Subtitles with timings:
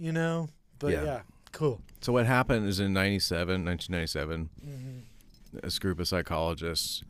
[0.00, 0.48] you know.
[0.78, 1.04] But Yeah.
[1.04, 1.20] yeah,
[1.52, 1.80] cool.
[2.00, 4.98] So what happened is in 97, 1997, hmm
[5.52, 7.02] this group of psychologists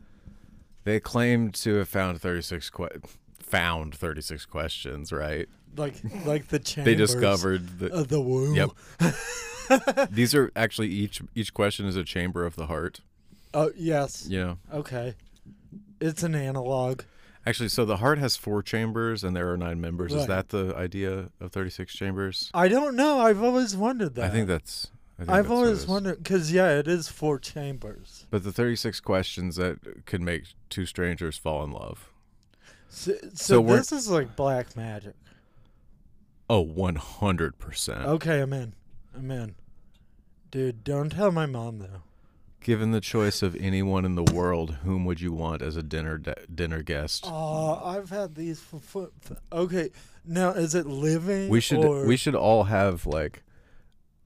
[0.83, 2.87] they claimed to have found 36 que-
[3.39, 5.47] found 36 questions, right?
[5.77, 5.93] Like
[6.25, 8.55] like the chambers They discovered the, of the womb.
[8.55, 8.71] Yep.
[10.11, 13.01] these are actually each each question is a chamber of the heart,
[13.53, 14.25] Oh yes.
[14.27, 14.55] Yeah.
[14.73, 15.13] Okay.
[15.99, 17.03] It's an analog.
[17.45, 20.13] Actually, so the heart has four chambers and there are nine members.
[20.13, 22.51] Is that the idea of 36 chambers?
[22.53, 23.19] I don't know.
[23.19, 24.25] I've always wondered that.
[24.25, 28.27] I think that's I think I've that's always wondered because yeah, it is four chambers.
[28.29, 32.11] But the 36 questions that could make two strangers fall in love.
[32.89, 35.15] So, so, So this is like black magic.
[36.49, 38.05] Oh, 100%.
[38.05, 38.73] Okay, I'm in.
[39.15, 39.55] I'm in.
[40.51, 42.01] Dude, don't tell my mom though.
[42.61, 46.17] Given the choice of anyone in the world, whom would you want as a dinner
[46.19, 47.25] de- dinner guest?
[47.27, 49.09] Oh, I've had these for, for,
[49.51, 49.89] okay.
[50.25, 51.49] Now is it living?
[51.49, 53.41] we should or, we should all have like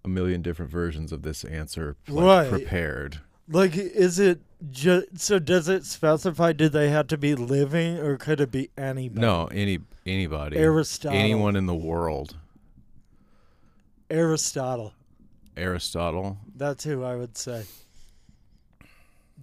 [0.03, 2.49] a million different versions of this answer like, Right.
[2.49, 3.21] prepared.
[3.48, 5.40] like is it just so?
[5.40, 6.51] Does it specify?
[6.51, 9.21] Did they have to be living or could it be anybody?
[9.21, 11.17] No, any anybody, Aristotle.
[11.17, 12.35] anyone in the world.
[14.10, 14.93] Aristotle.
[15.55, 16.38] Aristotle.
[16.55, 17.63] That's who I would say.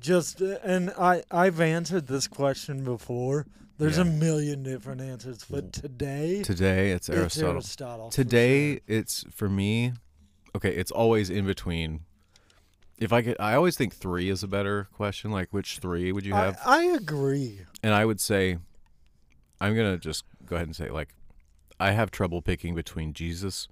[0.02, 3.46] Just and I I've answered this question before.
[3.78, 7.52] There's a million different answers, but today Today it's it's Aristotle.
[7.54, 8.10] Aristotle.
[8.10, 8.80] for Today sure.
[8.86, 9.92] it's for me.
[10.54, 12.00] Okay, it's always in between.
[12.98, 15.30] If I could, I always think three is a better question.
[15.32, 16.58] Like, which three would you have?
[16.64, 17.60] I, I agree.
[17.82, 18.58] and I would say,
[19.60, 21.14] I'm gonna just go ahead and say, like,
[21.80, 23.66] I have trouble picking between Jesus,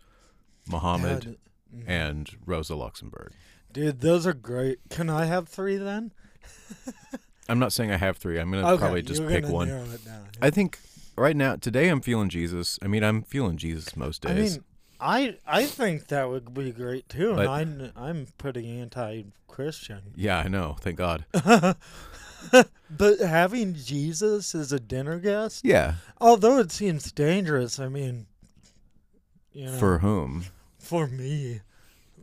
[0.68, 1.36] Muhammad, God,
[1.76, 1.84] mhm.
[1.86, 3.32] and Rosa Luxemburg.
[3.72, 4.78] Dude, those are great.
[4.90, 6.12] Can I have three then?
[7.48, 8.38] I'm not saying I have three.
[8.38, 9.68] I'm gonna Okay, probably just pick one.
[9.68, 9.88] down.
[10.40, 10.78] I think
[11.16, 12.78] right now, today, I'm feeling Jesus.
[12.82, 14.54] I mean, I'm feeling Jesus most I days.
[14.56, 14.64] mean,
[15.00, 20.00] I I think that would be great too, But- and I'm I'm pretty anti-Christian.
[20.14, 20.76] yeah, I know.
[20.80, 21.24] Thank God.
[22.90, 25.94] but having Jesus as a dinner guest, Yeah.
[26.20, 28.26] although it seems dangerous, I mean,
[29.52, 30.44] you know, For whom?
[30.78, 31.60] for me,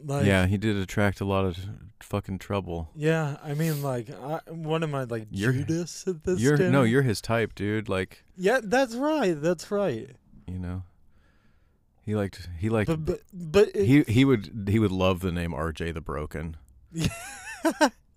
[0.05, 1.57] like yeah, he did attract a lot of
[2.01, 2.89] fucking trouble.
[2.95, 6.39] yeah, I mean, like, I, what am I like You're- Judas at this?
[6.39, 6.69] You're dinner?
[6.71, 7.89] no, you're his type, dude.
[7.89, 10.09] Like, yeah, that's right, that's right.
[10.47, 10.83] you know,
[12.05, 15.51] he liked he liked But but but he he would he would love the name
[15.51, 16.57] RJ the Broken.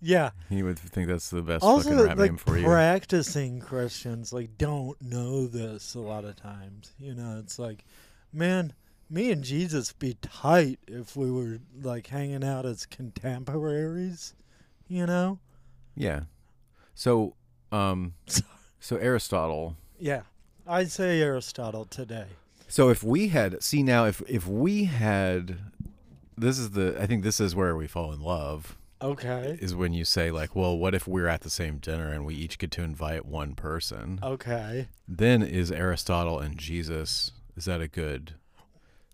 [0.01, 0.31] yeah.
[0.49, 2.65] He would think that's the best also fucking rap like name for you.
[2.65, 7.83] practicing christians like don't know this a lot of times you know it's like
[8.33, 8.73] man
[9.11, 14.33] me and jesus be tight if we were like hanging out as contemporaries
[14.87, 15.37] you know
[15.95, 16.21] Yeah.
[16.95, 17.35] So,
[17.71, 18.13] um,
[18.79, 19.75] so Aristotle.
[19.99, 20.21] yeah
[20.67, 22.25] i'd say aristotle today
[22.67, 25.57] So if we had see now if if we had,
[26.37, 28.77] this is the I think this is where we fall in love.
[29.01, 32.25] okay Is when you say like, well, what if we're at the same dinner and
[32.25, 34.19] we each get to invite one person?
[34.23, 38.35] okay Then is Aristotle and Jesus is that a good?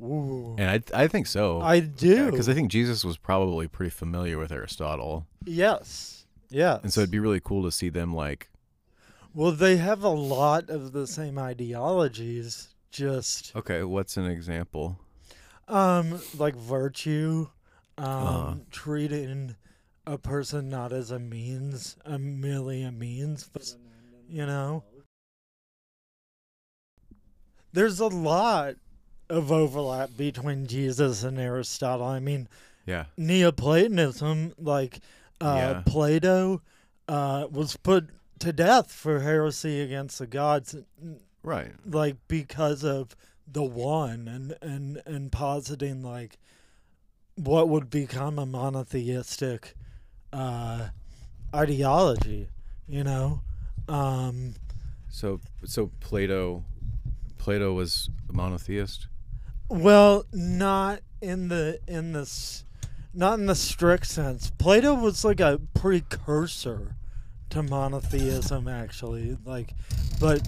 [0.02, 0.56] Ooh.
[0.58, 1.62] And I I think so.
[1.62, 6.94] i do because I think Jesus was probably pretty familiar with Aristotle, yes yes and
[6.94, 8.50] so it'd be really cool to see them like.
[9.34, 15.00] well they have a lot of the same ideologies just Okay, what's an example?
[15.68, 17.48] Um, like virtue,
[17.98, 18.56] um, Uh-huh.
[18.72, 19.56] treating
[20.06, 23.76] a person not as a means, a merely a means, but
[24.30, 24.84] you know.
[27.74, 28.76] There's a lot
[29.30, 32.06] of overlap between Jesus and Aristotle.
[32.06, 32.48] I mean,
[32.86, 33.06] Yeah.
[33.18, 35.00] Neoplatonism, like
[35.42, 35.84] uh, Yeah.
[35.86, 36.62] Plato,
[37.08, 40.76] uh, was put to death for heresy against the gods,
[41.44, 41.72] Right.
[41.86, 43.16] like because of
[43.50, 46.38] the one and and and positing like
[47.36, 49.74] what would become a monotheistic
[50.34, 50.90] uh
[51.56, 52.50] ideology
[52.90, 53.40] you know
[53.88, 54.54] um
[55.10, 56.66] So so Plato
[57.38, 59.08] Plato was a monotheist.
[59.70, 62.64] Well not in the in this
[63.14, 66.96] not in the strict sense plato was like a precursor
[67.50, 69.74] to monotheism actually like
[70.20, 70.42] but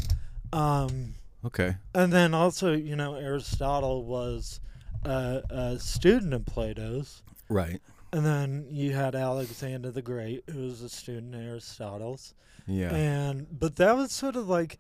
[0.53, 1.13] um
[1.45, 1.75] Okay.
[1.93, 4.59] And then also, you know, Aristotle was
[5.05, 7.23] a, a student of Plato's.
[7.47, 7.81] Right.
[8.11, 12.33] And then you had Alexander the Great, who was a student of Aristotle's.
[12.67, 12.93] Yeah.
[12.93, 14.79] And but that was sort of like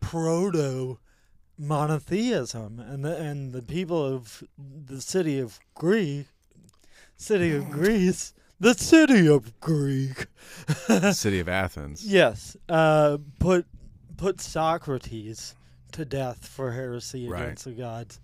[0.00, 0.98] proto
[1.60, 6.26] monotheism, and the and the people of the city of Greek,
[7.16, 10.26] city of Greece, the city of Greek.
[10.88, 12.04] the city of Athens.
[12.04, 13.66] Yes, uh, put
[14.16, 15.54] put Socrates
[15.92, 17.42] to death for heresy Right.
[17.42, 18.20] against the gods,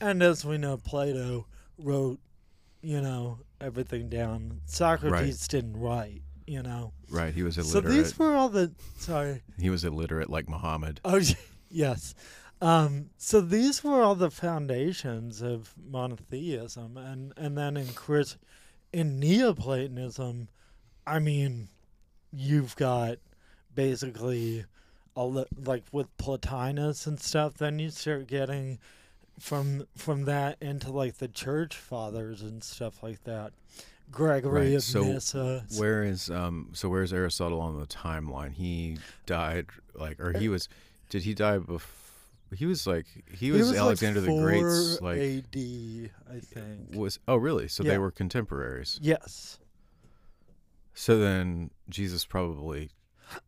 [0.00, 1.46] and as we know, Plato
[1.78, 2.18] wrote,
[2.82, 4.60] you know, everything down.
[4.66, 6.92] Socrates didn't write, you know.
[7.10, 7.32] Right.
[7.34, 7.84] He was illiterate.
[7.84, 9.42] So these were all the sorry.
[9.58, 11.00] he was illiterate like Muhammad.
[11.04, 11.20] Oh
[11.70, 12.14] yes.
[12.60, 18.36] Um, so these were all the foundations of monotheism, and and then in Chris,
[18.92, 20.48] in Neoplatonism,
[21.06, 21.68] I mean,
[22.32, 23.18] you've got
[23.74, 24.66] basically
[25.16, 27.54] a li- like with Plotinus and stuff.
[27.54, 28.78] Then you start getting
[29.38, 33.52] from from that into like the church fathers and stuff like that.
[34.12, 35.64] Gregory Right, of so Nyssa.
[35.78, 36.70] Where is um?
[36.74, 38.52] So where's Aristotle on the timeline?
[38.52, 40.68] He died like, or he was.
[41.08, 41.99] Did he die before?
[42.54, 46.94] He was like he was, like, Alexander the 4 Great's like AD, I think.
[46.94, 47.68] was oh really?
[47.68, 47.92] So Yeah.
[47.92, 48.98] they were contemporaries.
[49.02, 49.58] Yes.
[50.94, 52.90] So then Jesus probably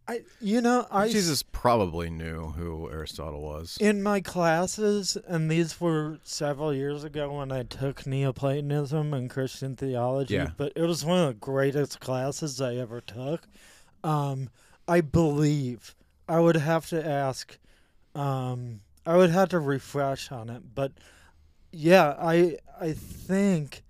[0.06, 3.76] I you know I Jesus probably knew who Aristotle was.
[3.81, 9.75] in my classes and these were several years ago when I took Neoplatonism and Christian
[9.75, 10.50] theology Yeah.
[10.56, 13.48] but it was one of the greatest classes I ever took.
[14.05, 14.50] Um
[14.87, 15.96] I believe
[16.28, 17.58] I would have to ask
[18.14, 20.93] um I would have to refresh on it but
[21.72, 23.82] yeah I I think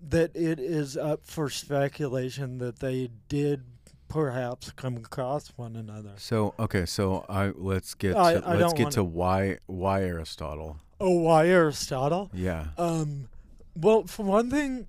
[0.00, 3.64] that it is up for speculation that they did
[4.12, 6.12] perhaps come across one another.
[6.16, 10.78] So okay, so I let's get I- to, I let's get to why why Aristotle.
[11.00, 12.30] Oh, why Aristotle?
[12.32, 12.68] Yeah.
[12.78, 13.28] Um,
[13.74, 14.86] well, for one thing,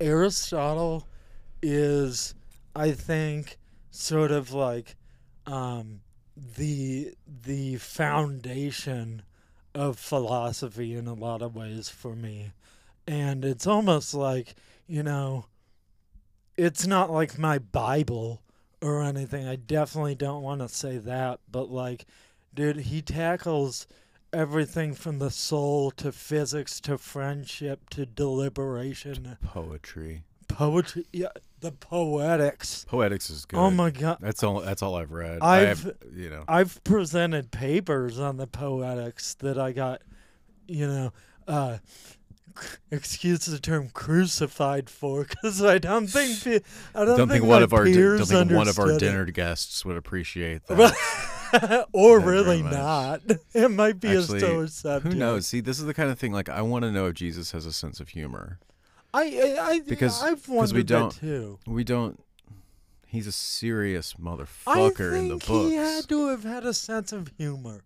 [0.00, 1.06] Aristotle
[1.62, 2.34] is,
[2.74, 3.58] I think,
[3.92, 4.96] sort of like
[5.46, 6.00] um,
[6.56, 7.14] the
[7.44, 9.22] the foundation
[9.74, 12.52] of philosophy in a lot of ways for me,
[13.06, 14.54] and it's almost like
[14.86, 15.44] you know,
[16.56, 18.40] it's not like my Bible
[18.80, 19.46] or anything.
[19.46, 22.06] I definitely don't want to say that, but like,
[22.54, 23.86] dude, he tackles
[24.32, 30.22] everything from the soul to physics to friendship to deliberation, Poetry.
[30.48, 31.28] poetry, yeah,
[31.60, 32.84] the poetics.
[32.88, 33.58] Poetics is good.
[33.58, 34.18] Oh my god.
[34.20, 34.60] That's all.
[34.60, 35.40] That's all I've read.
[35.42, 36.44] I've- I've you know.
[36.48, 40.02] I've presented papers on the poetics that I got,
[40.66, 41.12] you know,
[41.46, 41.78] uh,
[42.90, 46.60] excuse the term crucified for because I don't think pe-
[46.94, 49.02] I don't, Don't think my one of our di- don't think one of our understood
[49.02, 49.10] it.
[49.12, 51.86] dinner guests would appreciate that.
[51.92, 53.20] or really not.
[53.54, 55.12] It might be Actually, a sore subject.
[55.14, 55.46] Who knows?
[55.46, 56.32] See, this is the kind of thing.
[56.32, 58.58] Like, I want to know if Jesus has a sense of humor.
[59.14, 59.22] I
[59.58, 61.58] I, I Because- I've 'cause we don't- that too.
[61.66, 62.22] We don't.
[63.06, 65.46] He's a serious motherfucker in the books.
[65.46, 67.82] he had to have had a sense of humor.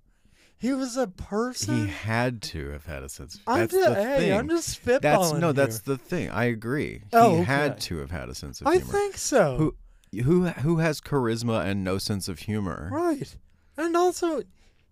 [0.58, 1.86] He was a person.
[1.86, 3.34] He had to have had a sense.
[3.36, 4.32] Of, that's just, the hey, thing.
[4.32, 5.00] I'm just spitballing.
[5.00, 5.52] that's no.
[5.52, 6.30] That's the thing.
[6.30, 7.02] I agree.
[7.12, 8.88] Oh, he had to have had a sense of I humor.
[8.88, 9.56] I think so.
[9.56, 9.74] Who
[10.22, 12.88] who who has charisma and no sense of humor?
[12.92, 13.36] Right.
[13.76, 14.42] And also,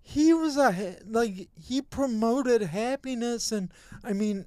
[0.01, 3.71] he was a like he promoted happiness, and
[4.03, 4.47] I mean,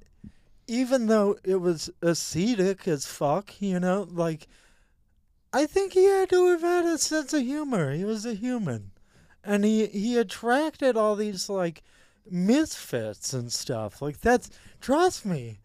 [0.66, 4.48] even though it was ascetic as fuck, you know, like
[5.52, 7.92] I think he had to have had a sense of humor.
[7.92, 8.90] He was a human,
[9.44, 11.82] and he he attracted all these like
[12.28, 14.02] misfits and stuff.
[14.02, 14.50] Like that's
[14.80, 15.60] trust me.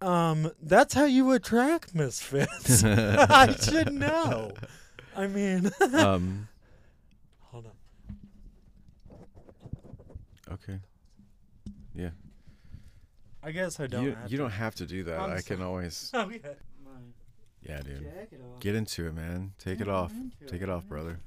[0.00, 2.84] Um, that's how you attract misfits.
[2.84, 4.52] I should know.
[5.16, 6.48] I mean, um.
[7.50, 7.72] hold on.
[10.52, 10.78] Okay.
[11.94, 12.10] Yeah.
[13.42, 14.04] I guess I don't.
[14.04, 14.42] You have you to.
[14.44, 15.18] don't have to do that.
[15.20, 15.62] I'm I can sorry.
[15.62, 16.10] always.
[16.14, 16.38] Oh yeah.
[17.60, 18.06] Yeah, dude.
[18.60, 19.52] Get into it, man.
[19.58, 20.12] Take it off.
[20.46, 21.18] Take it, it off, brother.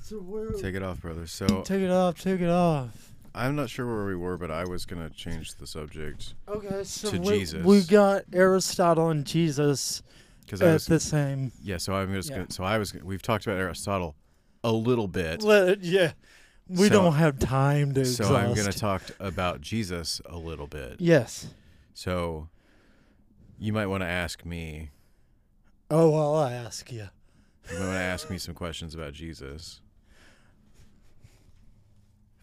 [0.00, 1.26] So we're Take it off, brother.
[1.26, 2.20] So take it off.
[2.20, 3.12] Take it off.
[3.34, 7.10] I'm not sure where we were, but I was gonna change the subject Okay, so
[7.10, 7.64] To we, Jesus.
[7.64, 10.02] we got Aristotle and Jesus
[10.44, 11.52] because I at was the same.
[11.62, 11.76] yeah.
[11.76, 12.36] So I'm just Yeah.
[12.38, 12.50] gonna.
[12.50, 12.92] So I was.
[12.94, 14.16] We've talked about Aristotle
[14.64, 15.42] a little bit.
[15.42, 16.12] Le- yeah,
[16.76, 21.00] we So- don't have time to So I'm gonna talk about Jesus a little bit.
[21.00, 21.48] Yes.
[21.94, 22.48] So
[23.58, 24.90] you might want to ask me.
[25.90, 27.08] Oh, I'll ask you.
[27.70, 29.80] You might want to ask me some questions about Jesus.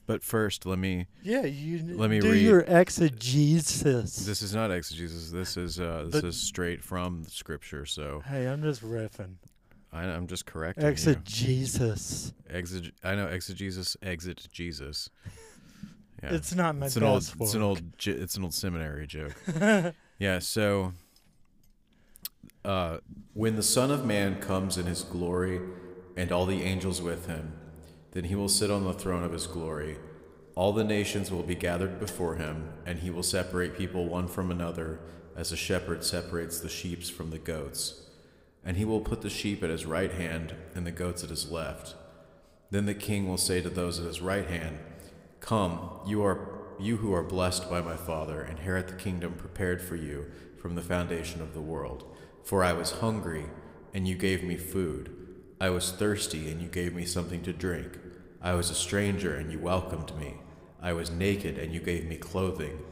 [0.05, 1.05] But first, let me.
[1.21, 4.15] Yeah, you Let me do read- your exegesis.
[4.25, 5.29] This is not exegesis.
[5.29, 7.85] This is uh, this But- is straight from the scripture.
[7.85, 9.35] So hey, I'm just riffing.
[9.91, 10.91] I, I'm just correcting you.
[10.91, 12.33] Exegesis.
[12.51, 15.09] Exeg- I know exegesis, exit Jesus.
[16.21, 16.33] Yeah.
[16.33, 19.33] It's not my it's an old, it's an old, it's an old seminary joke.
[20.19, 20.39] yeah.
[20.39, 20.91] So,
[22.65, 22.97] uh,
[23.33, 25.61] when the Son of Man comes in His glory,
[26.17, 27.53] and all the angels with Him,
[28.11, 29.97] then He will sit on the throne of His glory.
[30.55, 34.51] All the nations will be gathered before Him, and He will separate people one from
[34.51, 34.99] another,
[35.37, 38.08] as a shepherd separates the sheep from the goats.
[38.69, 41.49] And He will put the sheep at His right hand, and the goats at His
[41.49, 41.95] left.
[42.69, 44.77] Then the king will say to those at his right hand,
[45.39, 49.95] Come, you are you who are blessed by my Father, inherit the kingdom prepared for
[49.95, 50.27] you
[50.61, 52.15] from the foundation of the world.
[52.43, 53.45] For I was hungry,
[53.91, 55.09] and you gave me food.
[55.59, 57.97] I was thirsty, and you gave me something to drink.
[58.39, 60.35] I was a stranger, and you welcomed me.
[60.79, 62.83] I was naked, and you gave me clothing.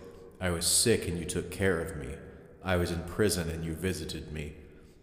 [0.41, 2.15] I was sick, and you took care of me.
[2.63, 4.55] I was in prison, and you visited me.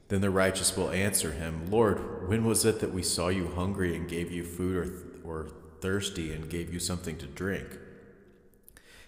[0.09, 3.97] Then the righteous will answer him, Lord, when was it that we saw you hungry
[3.97, 4.77] and gave you food,
[5.25, 5.49] or, or
[5.81, 7.79] thirsty and gave you something to drink?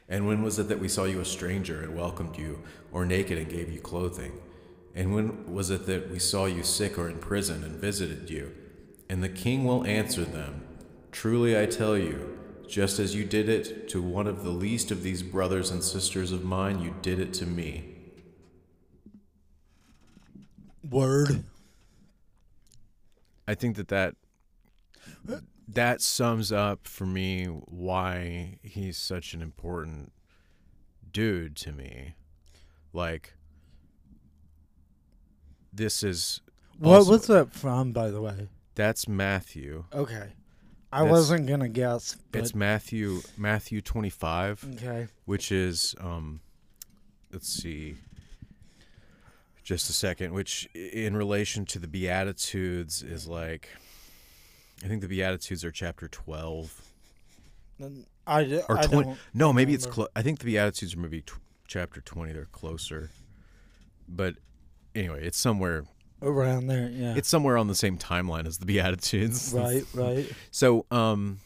[0.09, 2.63] And when was it that we saw you a stranger and welcomed you,
[2.93, 4.33] or naked and gave you clothing?
[4.95, 8.55] And when was it that we saw you sick or in prison and visited you?
[9.09, 10.63] And the king will answer them,
[11.13, 15.03] Truly I tell you, just as you did it to one of the least of
[15.03, 17.96] these brothers and sisters of mine, you did it to me.
[20.91, 21.45] Word.
[23.49, 24.15] I think that that
[25.69, 30.13] that sums up for me why he's such an important
[31.13, 32.15] dude to me.
[32.93, 33.35] Like
[35.73, 36.41] this is
[36.79, 38.49] What also- was that from, by the way?
[38.75, 39.85] that's Matthew.
[39.93, 40.33] Okay.
[40.93, 45.09] I That's- wasn't gonna guess, but It's Matthew Matthew 25, okay.
[45.25, 46.41] which is um
[47.33, 47.97] let's see
[49.67, 53.69] just a second, which in relation to the beatitudes is like
[54.85, 56.83] I think the beatitudes are chapter 12.
[57.81, 59.19] Then I, or I 20 don't.
[59.35, 63.11] no maybe it's clo- i think the beatitudes are maybe tw- chapter 20 they're closer
[64.09, 64.35] but
[64.97, 65.85] anyway it's somewhere
[66.23, 66.89] around there.
[66.89, 67.15] Yeah.
[67.17, 69.85] it's somewhere on the same timeline as the beatitudes right.
[69.95, 70.33] Right.
[70.51, 71.39] so um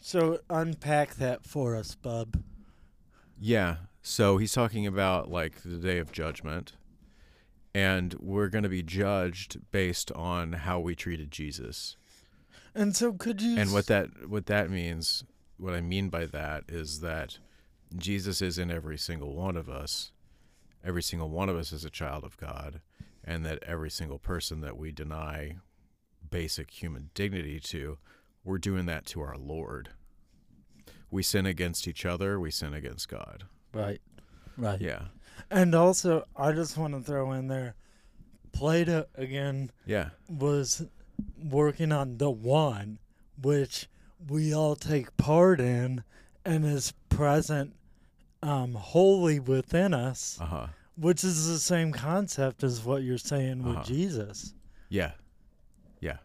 [0.00, 2.42] So unpack that for us, bub.
[3.38, 6.72] yeah so he's talking about like the day of judgment
[7.76, 11.96] and we're going to be judged based on how we treated jesus
[12.74, 13.58] And so could you?
[13.58, 15.24] and what that what that means
[15.58, 17.38] what i mean by that is that
[17.96, 20.12] jesus is in every single one of us
[20.84, 22.80] every single one of us is a child of god
[23.24, 25.56] and that every single person that we deny
[26.30, 27.98] basic human dignity to
[28.44, 29.90] we're doing that to our lord
[31.10, 34.00] we sin against each other we sin against god Right.
[34.56, 34.80] Right.
[34.80, 35.08] yeah
[35.50, 37.74] And also, I just want to throw in there,
[38.52, 40.10] Plato again yeah.
[40.28, 40.84] was
[41.42, 42.98] working on the one,
[43.40, 43.88] which
[44.28, 46.02] we all take part in,
[46.44, 47.74] and is present,
[48.42, 50.68] um, wholly within us, uh-huh.
[50.96, 53.84] which is the same concept as what you're saying with Uh-huh.
[53.84, 54.54] Jesus.
[54.88, 55.12] yeah.
[56.00, 56.18] Yeah.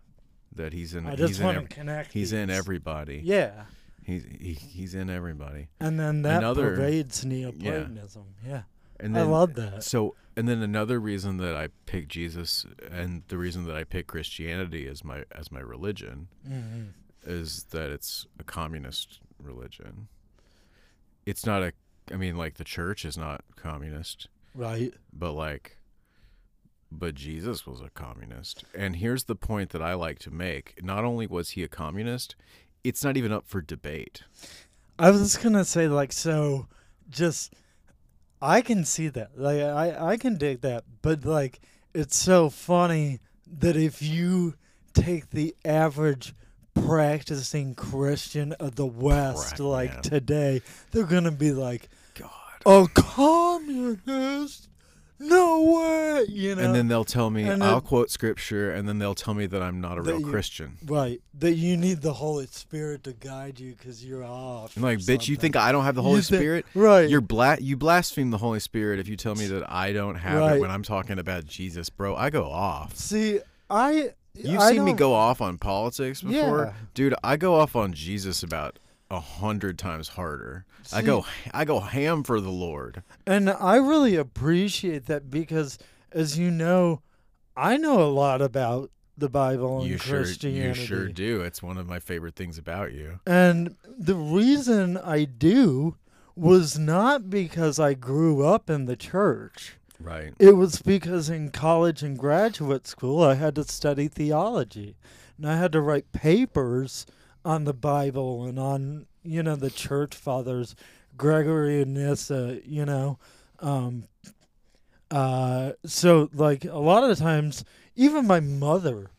[0.56, 2.12] That he's in I he's just in want to connect.
[2.14, 3.22] he's in everybody.
[3.24, 3.64] Yeah,
[4.04, 5.70] he's he, he's in everybody.
[5.80, 8.26] And then that Another- pervades Neoplatonism.
[8.46, 8.64] Yeah,
[9.02, 9.84] and I then love that.
[9.84, 14.08] So, and then another reason that I pick Jesus, and the reason that I pick
[14.08, 16.84] Christianity as my as my religion, hmm
[17.24, 20.08] is that it's a communist religion.
[21.26, 21.74] It's not a.
[22.12, 24.92] I mean, like the church is not communist, Right.
[25.14, 25.78] but like,
[26.92, 28.66] but Jesus was a communist.
[28.74, 32.36] And here's the point that I like to make: not only was he a communist,
[32.84, 34.24] it's not even up for debate.
[34.98, 36.68] I was just gonna say like so,
[37.10, 37.54] just
[38.42, 39.38] I can see that.
[39.38, 41.60] Like I I can dig that, but like
[41.94, 43.20] it's so funny
[43.60, 44.56] that if you
[44.94, 46.34] take the average
[46.74, 50.02] practicing Christian of the West, Prac- like man.
[50.02, 52.30] today, they're gonna be like, God.
[52.66, 54.70] "A communist?
[55.22, 56.64] No way!" You know.
[56.64, 59.46] And then they'll tell me and I'll then- quote scripture, and then they'll tell me
[59.46, 60.78] that I'm not a real you- Christian.
[60.86, 64.76] Right, that you need the Holy Spirit to guide you because you're off.
[64.76, 66.66] I'm like, bitch, you think I don't have the You Holy think- Spirit?
[66.76, 67.10] right?
[67.10, 70.40] You're bla- you blaspheme the Holy Spirit if you tell me that I don't have
[70.40, 70.56] Right.
[70.58, 72.16] it when I'm talking about Jesus, bro.
[72.16, 72.96] I go off.
[72.98, 73.40] see.
[73.70, 76.74] I You've I seen me go off on politics before, Yeah.
[76.94, 77.14] dude.
[77.22, 78.80] I go off on Jesus about
[79.12, 80.66] a hundred times harder.
[80.94, 83.04] I go, I go ham for the Lord.
[83.28, 85.78] And I really appreciate that because,
[86.12, 87.02] as you know,
[87.56, 90.86] I know a lot about the Bible and You sure, you Christianity.
[90.86, 91.42] sure do.
[91.42, 93.20] It's one of my favorite things about you.
[93.28, 95.98] And the reason I do
[96.36, 99.74] was not because I grew up in the church.
[100.00, 100.34] Right.
[100.40, 104.96] It was because in college and graduate school I had to study theology.
[105.38, 107.06] And I had to write papers
[107.44, 110.76] on the Bible and on, you know, the church fathers,
[111.18, 113.20] Gregory and Nyssa, you know.
[113.60, 114.06] Um,
[115.10, 119.12] uh, so, like, a lot of times, even my mother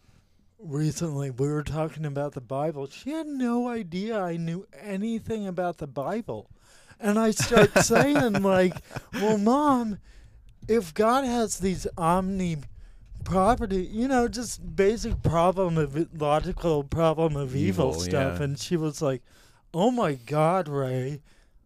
[0.58, 2.88] recently, we were talking about the Bible.
[2.88, 6.48] She had no idea I knew anything about the Bible.
[6.98, 8.74] And I start saying, like,
[9.14, 9.98] well, mom,
[10.68, 12.58] if God has these omni
[13.24, 18.44] property, you know, just basic problem of logical problem of evil, Evil, stuff, yeah.
[18.44, 19.22] and she was like,
[19.74, 21.22] "Oh my God, Ray,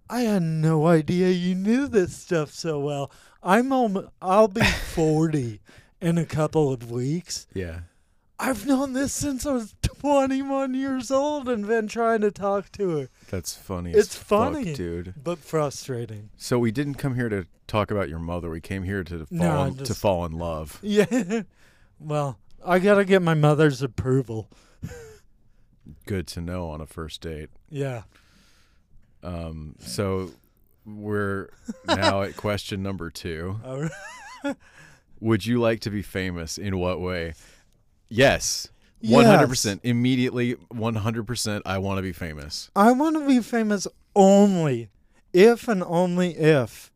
[0.09, 3.11] I had no idea you knew this stuff so well.
[3.43, 4.63] I'm alm- I'll be
[4.95, 5.61] 40
[6.01, 7.47] in a couple of weeks.
[7.55, 7.81] Yeah.
[8.39, 12.91] I've known this since I was 21 years old and been trying to talk to
[12.99, 13.09] her.
[13.31, 13.93] That's funny.
[13.93, 14.75] It's as fuck, funny.
[14.75, 15.15] dude.
[15.23, 16.29] But frustrating.
[16.37, 18.51] So we didn't come here to talk about your mother.
[18.51, 20.79] We came here to fall No, in, to fall in love.
[20.83, 21.43] Yeah.
[21.99, 24.49] well, I got to get my mother's approval.
[26.07, 27.49] Good to know on a first date.
[27.71, 28.03] Yeah.
[29.23, 30.31] Um, so
[30.85, 31.49] we're
[31.87, 33.61] now at question number two.
[33.65, 34.55] All
[35.21, 36.59] Would you like to be famous?
[36.59, 37.35] In what way?
[38.09, 38.69] Yes.
[39.01, 39.81] One hundred percent.
[39.85, 41.63] Immediately, one hundred percent.
[41.67, 42.71] I want to be famous.
[42.75, 44.89] I want to be famous only
[45.33, 46.91] if and only if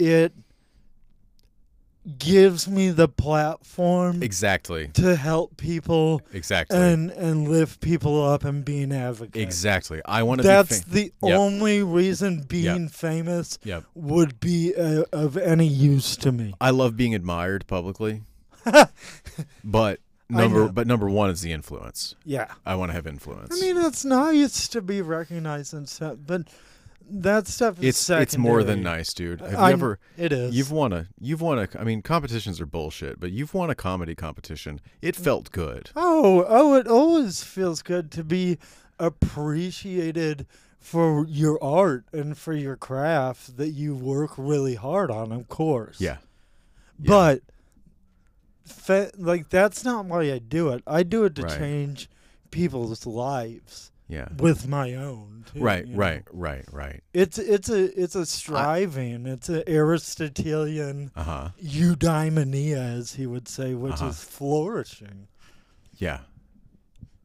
[0.00, 0.32] it
[2.18, 4.88] gives me the platform Exactly.
[4.94, 6.78] to help people Exactly.
[6.78, 9.36] and and lift people up and be an advocate.
[9.40, 10.00] exactly.
[10.06, 10.48] I want to be.
[10.48, 11.38] That's Fam- the Yep.
[11.38, 13.84] only reason being famous Yep.
[13.94, 16.54] would be uh, of any use to me.
[16.60, 18.22] I love being admired publicly,
[19.64, 22.14] but number but number one is the influence.
[22.24, 22.48] Yeah.
[22.64, 23.54] I want to have influence.
[23.56, 26.48] I mean, it's nice to be recognized and stuff, but
[27.10, 29.40] that stuff is it's it's more than nice, dude.
[29.40, 29.98] Have you I'm- ever?
[30.16, 30.54] It is.
[30.54, 33.74] You've won a you've won a I mean competitions are bullshit, but you've won a
[33.74, 34.80] comedy competition.
[35.02, 35.24] It mm.
[35.24, 35.90] felt good.
[35.96, 38.58] Oh, oh, it always feels good to be
[38.98, 40.46] appreciated
[40.78, 46.00] for your art and for your craft that you work really hard on, of course.
[46.00, 46.18] Yeah.
[46.98, 47.08] Yeah.
[47.08, 47.42] But
[48.64, 50.82] fa- like that's not why I do it.
[50.86, 51.58] I do it to Right.
[51.58, 52.08] change
[52.50, 54.28] people's lives Yeah.
[54.38, 55.44] with my own.
[55.52, 55.98] too, Right, you know?
[55.98, 57.02] right, right, right.
[57.14, 59.26] It's it's a it's a striving.
[59.26, 61.50] it's an Aristotelian Uh-huh.
[61.62, 64.06] eudaimonia, as he would say, which Uh-huh.
[64.08, 65.28] is flourishing.
[65.96, 66.20] Yeah.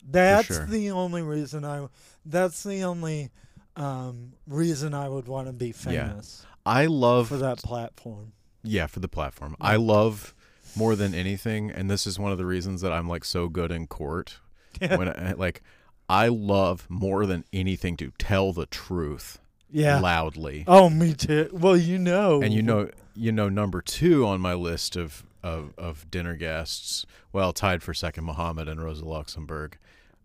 [0.08, 0.66] That's sure.
[0.68, 1.88] the only reason I.
[2.26, 3.32] That's the only
[3.76, 6.50] um, reason I would want to be famous Yeah.
[6.66, 8.32] I love for that platform.
[8.64, 9.56] Yeah, for the platform.
[9.60, 10.34] I love
[10.78, 13.72] more than anything and this is one of the reasons that I'm like so good
[13.72, 14.40] in court
[14.80, 15.62] when I, like
[16.08, 19.40] I love more than anything to tell the truth
[19.72, 20.00] yeah.
[20.00, 20.64] loudly.
[20.68, 21.50] Oh, me too.
[21.52, 22.42] Well, you know.
[22.42, 27.06] And you know, you know, number two on my list of, of, of dinner guests,
[27.34, 29.78] well, tied for second, Muhammad and Rosa Luxemburg.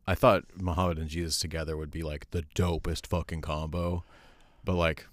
[0.07, 4.05] I thought Muhammad and Jesus together would be like the dopest fucking combo,
[4.65, 5.07] but like,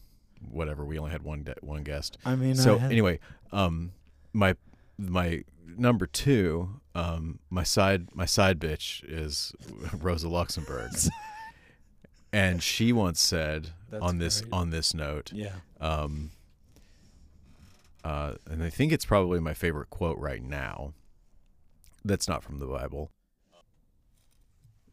[0.51, 0.83] whatever.
[0.85, 2.17] We only had one de- one guest.
[2.25, 3.19] I mean, So I had- anyway,
[3.51, 3.91] um,
[4.33, 4.55] my
[4.97, 5.43] my
[5.77, 9.53] number two, um, my side my side bitch is
[9.93, 10.91] Rosa Luxemburg,
[12.33, 14.53] and she once said That's on this great.
[14.53, 15.55] on this note, yeah.
[15.79, 16.31] um,
[18.03, 20.93] uh, and I think it's probably my favorite quote right now.
[22.05, 23.11] That's not from the Bible.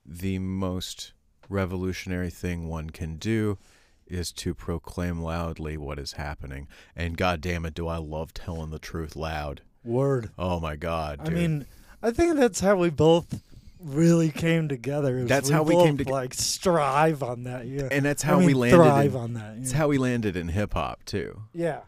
[0.04, 1.12] The most
[1.48, 3.58] revolutionary thing one can do
[4.06, 6.68] is to proclaim loudly what is happening.
[6.94, 9.62] And god damn it, do I love telling the truth loud.
[9.84, 10.30] Word.
[10.38, 11.66] Oh my god, I mean,
[12.02, 13.42] I think that's how we both
[13.80, 15.24] really came together.
[15.24, 17.66] That's how we came to Like strive on that.
[17.66, 17.88] Yeah.
[17.90, 19.56] and that's I how mean, we landed Thrive in, on that.
[19.58, 19.78] That's yeah.
[19.78, 21.42] how we landed in hip hop too.
[21.52, 21.80] Yeah.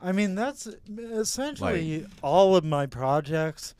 [0.00, 3.74] I mean, that's essentially all of my projects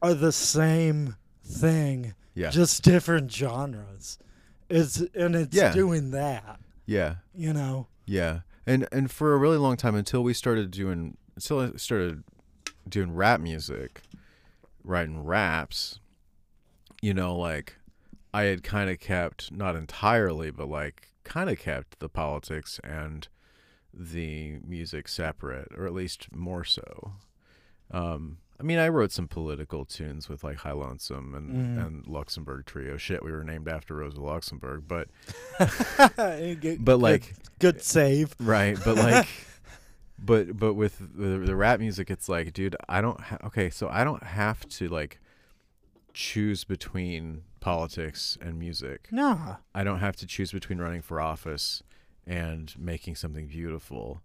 [0.00, 2.50] are the same thing, Yeah.
[2.50, 4.18] just different genres.
[4.70, 5.72] It's and it's Yeah.
[5.72, 7.16] doing that, yeah.
[7.34, 7.88] you know.
[8.06, 12.22] Yeah, and and for a really long time until we started doing until I started
[12.88, 14.02] doing rap music,
[14.84, 16.00] writing raps,
[17.02, 17.76] you know, like
[18.34, 23.28] I had kind of kept not entirely, but like kind of kept the politics and
[23.92, 27.12] the music separate, or at least more so.
[27.90, 31.86] Um, I mean, I wrote some political tunes with like High Lonesome and, Mhm.
[31.86, 32.96] and Luxembourg Trio.
[32.96, 35.08] Shit, we were named after Rosa Luxemburg, but
[36.16, 38.34] Good- but like good save.
[38.40, 39.28] Right, but like,
[40.18, 43.20] but but with the, the rap music, it's like, dude, I don't.
[43.20, 45.20] Ha- okay, so I don't have to like
[46.12, 49.08] choose between politics and music.
[49.10, 49.56] Nah.
[49.74, 51.82] I don't have to choose between running for office
[52.26, 54.22] and making something beautiful.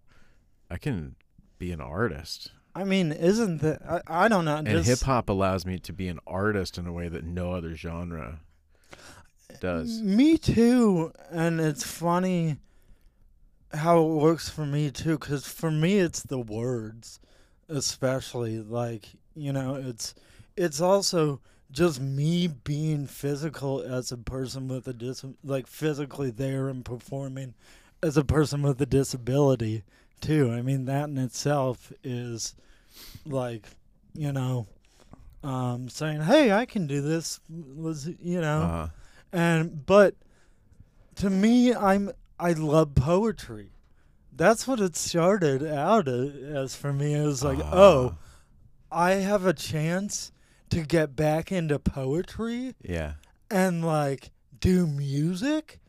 [0.70, 1.14] I can
[1.58, 4.56] be an artist, I mean, isn't that I, I don't know.
[4.56, 7.52] and just- hip hop allows me to be an artist in a way that no
[7.52, 8.40] other genre
[9.60, 10.02] does.
[10.02, 12.56] Me too, and it's funny
[13.74, 15.18] how it works for me too.
[15.18, 17.20] Because for me, it's the words,
[17.68, 20.14] especially like you know, it's
[20.56, 26.68] it's also just me being physical as a person with a dis like physically there
[26.68, 27.54] and performing
[28.02, 29.82] as a person with a disability
[30.20, 30.50] too.
[30.52, 32.54] I mean, that in itself is
[33.26, 33.66] like
[34.14, 34.66] you know.
[35.42, 38.88] Um, saying, "Hey, I can do this," was you know, Uh,
[39.30, 40.14] and but
[41.16, 42.10] to me i'm
[42.44, 43.70] I love poetry.
[44.30, 47.14] That's what it started out as for me.
[47.14, 47.70] It was like, Ah.
[47.72, 48.16] oh,
[48.92, 50.30] I have a chance
[50.68, 53.14] to get back into poetry Yeah.
[53.50, 54.30] and like
[54.60, 55.80] do music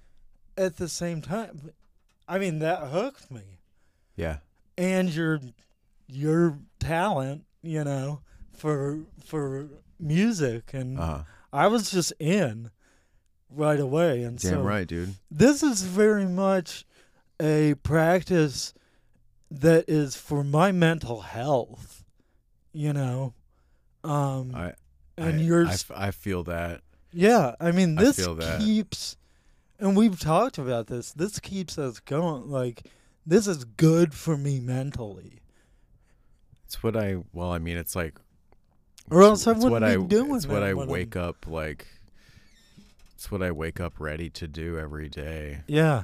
[0.58, 1.72] at the same time.
[2.28, 3.60] I mean, that hooked me.
[4.16, 4.38] Yeah.
[4.78, 5.42] And your
[6.08, 8.22] your talent, you know,
[8.54, 9.68] for for
[10.00, 11.24] music and Uh huh.
[11.52, 12.72] I was just in
[13.56, 15.16] right away and Damn so right, dude.
[15.32, 16.86] this is very much
[17.42, 18.74] a practice
[19.52, 22.04] that is for my mental health,
[22.74, 23.34] you know.
[24.04, 24.74] Um I
[25.18, 26.82] and I, yours I feel that.
[27.12, 28.62] Yeah, I mean I this that.
[28.62, 29.18] keeps
[29.80, 31.12] and we've talked about this.
[31.12, 32.84] This keeps us going like
[33.26, 35.40] this is good for me mentally.
[36.66, 37.18] It's what I.
[37.34, 38.20] Well, I mean, it's like.
[39.12, 39.98] Or else I wouldn't what be I.
[39.98, 41.88] doing It's what I when I'm- wake up like.
[43.26, 45.62] It's what I wake up ready to do every day.
[45.66, 46.04] Yeah.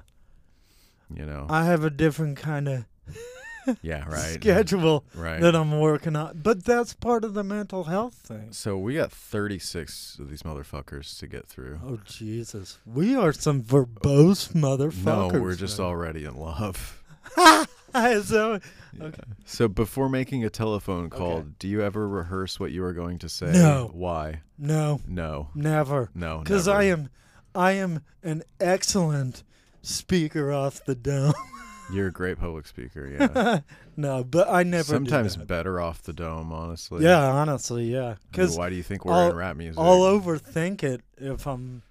[1.14, 1.46] You know.
[1.52, 2.86] I have a different kind of
[3.84, 4.06] yeah.
[4.10, 4.34] Right.
[4.42, 5.40] schedule Right.
[5.40, 6.40] that I'm working on.
[6.42, 8.54] But that's part of the mental health thing.
[8.54, 11.80] So we got 36 of these motherfuckers to get through.
[11.86, 12.80] Oh Jesus.
[12.88, 15.34] We are some verbose motherfuckers.
[15.34, 15.88] No, we're just man.
[15.90, 17.04] already in love.
[18.24, 18.60] so
[18.98, 19.06] Yeah.
[19.06, 19.22] Okay.
[19.46, 21.48] So before making a telephone call, Okay.
[21.60, 23.52] do you ever rehearse what you are going to say?
[23.54, 23.90] No.
[23.94, 24.42] Why?
[24.58, 25.50] no, No.
[25.56, 26.10] never.
[26.14, 26.40] No.
[26.40, 26.68] Because.
[26.68, 27.10] I am
[27.54, 29.44] I am an excellent
[29.82, 31.34] speaker off the dome.
[31.94, 33.60] You're a great public speaker, yeah.
[33.98, 34.84] no, but I never.
[34.84, 37.04] do Sometimes better off the dome, honestly.
[37.04, 38.00] Yeah, honestly, yeah.
[38.02, 39.78] I mean, Because why do you think we're I'll- in rap music?
[39.78, 41.82] I'll overthink it if I'm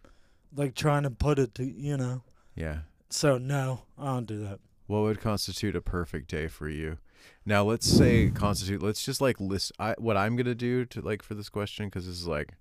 [0.57, 2.23] like trying to put it to you know.
[2.55, 2.79] Yeah.
[3.11, 4.61] So no, I don't do that.
[4.91, 6.99] What would constitute a perfect day for you?
[7.47, 8.83] Now, let's say constitute.
[8.83, 9.71] Let's just like list.
[9.79, 12.55] I what I'm gonna do to like for this question because this is like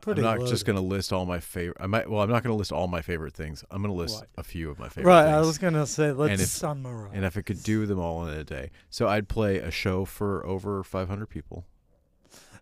[0.00, 1.76] Pretty I'm not just gonna list all my favorite.
[1.78, 2.10] I might.
[2.10, 3.62] Well, I'm not gonna list all my favorite things.
[3.70, 4.28] I'm gonna list Right.
[4.38, 5.08] a few of my favorite.
[5.12, 5.36] Right, things.
[5.36, 7.12] I was gonna say let's if- summarize.
[7.14, 10.04] And if I could do them all in a day, so I'd play a show
[10.04, 11.66] for over 500 people.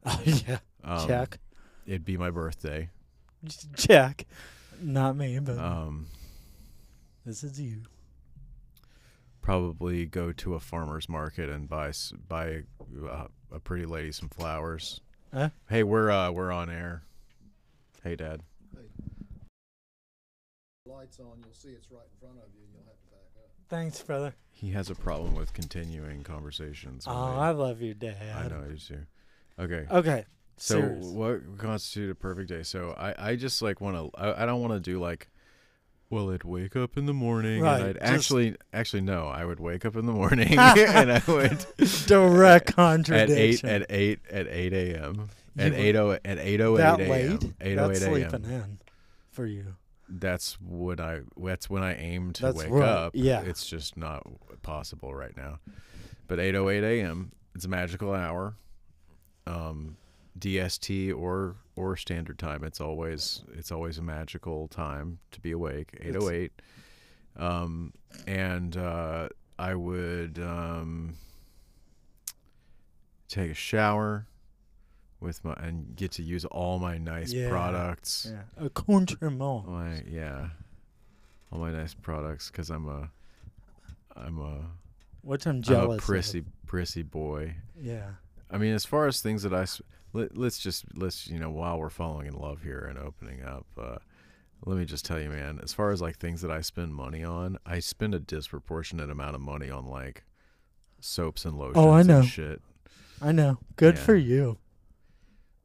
[0.04, 1.38] oh, yeah, Um, check,
[1.86, 2.90] It'd be my birthday.
[3.74, 4.26] check.
[4.82, 6.08] Not me, but Um,
[7.24, 7.82] this is you.
[9.48, 11.90] Probably go to a farmer's market and buy
[12.28, 12.64] buy
[13.10, 15.00] uh, a pretty lady some flowers.
[15.32, 15.48] Huh?
[15.70, 17.02] Hey, we're uh we're on air.
[18.04, 18.42] Hey, Dad.
[18.76, 18.82] Hey.
[20.84, 23.42] lights on, you'll see it's right in front of you, and you'll have to back
[23.42, 23.50] up.
[23.70, 24.34] Thanks, brother.
[24.50, 27.06] He has a problem with continuing conversations.
[27.06, 28.16] Oh, when I love you, Dad.
[28.36, 29.06] I know I do too.
[29.58, 29.86] Okay.
[29.90, 30.26] Okay.
[30.58, 31.06] So serious.
[31.06, 32.64] what constitutes a perfect day?
[32.64, 35.30] So I, I just like want to I, I don't want to do like
[36.10, 39.44] well I'd wake up in the morning Right, and I'd just- actually actually no I
[39.44, 41.64] would wake up in the morning and I would
[42.06, 45.28] Direct contradiction at eight at eight at eight a.m.
[45.58, 47.54] At eight oh at eight oh that eight a.m.
[47.60, 48.78] eight oh That's sleeping in
[49.32, 49.74] for you.
[50.08, 53.12] That's what I that's when I aim to That's wake right, up.
[53.14, 53.40] yeah.
[53.42, 54.26] it's just not
[54.62, 55.58] possible right now.
[56.28, 57.32] But eight oh eight a.m.
[57.54, 58.54] It's a magical hour.
[59.46, 59.96] Um,
[60.38, 62.64] DST or or standard time.
[62.64, 65.96] It's always it's always a magical time to be awake.
[66.00, 66.52] Eight oh eight.
[67.36, 67.92] Um,
[68.26, 71.14] and uh, I would um
[73.28, 74.26] take a shower
[75.20, 77.48] with my and get to use all my nice Yeah.
[77.48, 78.28] products.
[78.30, 78.64] Yeah.
[78.64, 79.66] Accoutrement.
[79.68, 80.48] My yeah,
[81.52, 83.10] all my nice products because I'm a
[84.16, 84.62] I'm a
[85.22, 85.98] What I'm I'm a jealous.
[85.98, 86.04] of.
[86.04, 87.54] prissy prissy boy.
[87.80, 88.10] Yeah.
[88.50, 89.82] I mean, as far as things that that I s-
[90.18, 93.66] let, let's just let's you know while we're falling in love here and opening up,
[93.80, 93.96] uh,
[94.64, 95.60] let me just tell you, man.
[95.62, 99.34] As far as like things that I spend money on, I spend a disproportionate amount
[99.36, 100.24] of money on like
[101.00, 101.76] soaps and lotions.
[101.78, 102.18] Oh, I know.
[102.20, 102.60] and shit.
[103.22, 103.58] I know.
[103.76, 104.02] Good Yeah.
[104.02, 104.58] for you.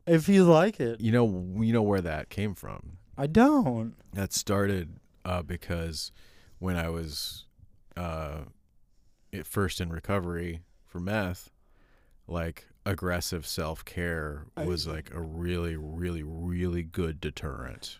[0.06, 1.00] If you like it.
[1.00, 1.26] You know,
[1.62, 2.98] you know where that came from.
[3.18, 3.96] I don't.
[4.14, 6.12] That started uh, because
[6.60, 7.46] when I was
[7.96, 8.42] uh,
[9.32, 11.50] at first in recovery for meth,
[12.28, 17.98] like aggressive self care was like a really, really, really good deterrent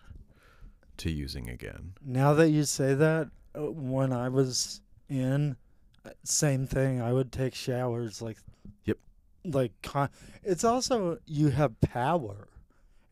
[0.98, 1.94] to using again.
[2.04, 5.56] Now that you say that, uh, when I was in,
[6.04, 7.00] uh, same thing.
[7.00, 8.36] I would take showers like.
[8.84, 8.98] Yep.
[9.44, 10.10] Like, con-
[10.42, 12.48] it's also you have power.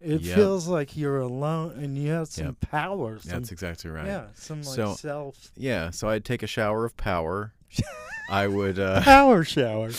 [0.01, 0.35] It Yep.
[0.37, 2.61] feels like you're alone and you have some Yep.
[2.61, 3.19] power.
[3.21, 4.07] Some, That's exactly right.
[4.07, 7.53] Yeah, some like So- self Yeah, so I'd take a shower of power.
[8.31, 9.91] I would uh power shower.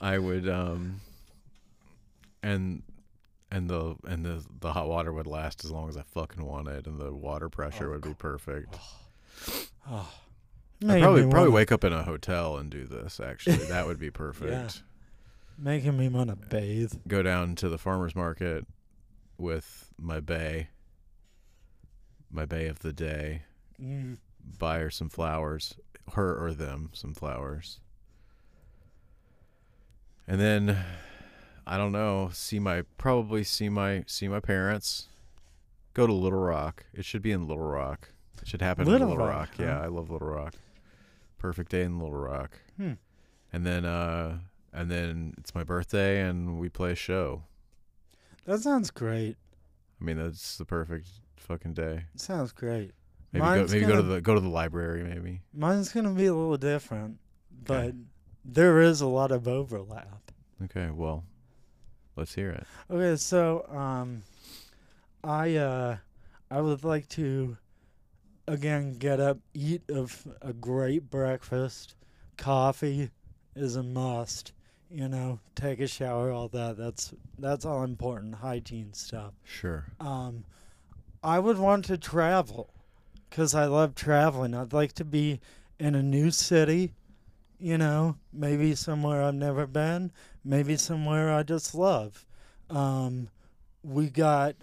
[0.00, 1.00] I would um
[2.42, 2.82] and
[3.50, 6.86] and the and the the hot water would last as long as I fucking wanted
[6.86, 8.76] and the water pressure Oh, would be perfect.
[9.90, 10.08] Oh,
[10.82, 13.56] I'd probably probably wanna, wake up in a hotel and do this actually.
[13.66, 14.82] That would be perfect.
[15.58, 16.92] making me want to bathe.
[17.08, 18.66] Go down to the farmers market
[19.38, 20.68] with my bay.
[22.30, 23.42] My bay of the day.
[23.82, 24.18] Mm.
[24.58, 25.74] buy her some flowers,
[26.14, 27.80] her or them some flowers.
[30.28, 30.78] And then
[31.66, 35.06] I don't know, see my probably see my see my parents.
[35.94, 36.84] Go to Little Rock.
[36.94, 38.10] It should be in Little Rock.
[38.40, 39.48] It should happen Little in Little Rock, Rock.
[39.56, 39.62] huh?
[39.64, 40.54] Yeah, I love Little Rock.
[41.38, 42.58] Perfect day in Little Rock.
[42.76, 42.92] Hmm.
[43.52, 44.38] And then uh
[44.72, 47.42] and then it's my birthday and we play a show.
[48.44, 49.36] That sounds great.
[50.00, 52.04] I mean, that's the perfect fucking day.
[52.16, 52.92] Sounds great.
[53.32, 55.02] Maybe go, maybe go to gonna- the go to the library.
[55.04, 55.40] Maybe.
[55.54, 57.18] Mine's gonna be a little different,
[57.64, 57.96] but Okay.
[58.48, 60.32] There is a lot of overlap.
[60.64, 60.90] Okay.
[60.90, 61.24] Well,
[62.16, 62.66] let's hear it.
[62.90, 64.22] Okay, so um,
[65.22, 65.96] I uh,
[66.50, 67.56] I would like to
[68.46, 71.94] again get up, eat of a great breakfast.
[72.36, 73.10] Coffee
[73.54, 74.52] is a must.
[74.90, 76.78] You know, take a shower, all that.
[76.78, 79.34] That's that's all important hygiene stuff.
[79.44, 79.84] Sure.
[80.00, 80.44] Um,
[81.22, 82.70] I would want to travel
[83.28, 84.54] because I love traveling.
[84.54, 85.40] I'd like to be
[85.78, 86.94] in a new city,
[87.58, 90.12] you know, maybe somewhere I've never been,
[90.44, 92.24] maybe somewhere I just love.
[92.70, 93.28] Um,
[93.82, 94.54] we got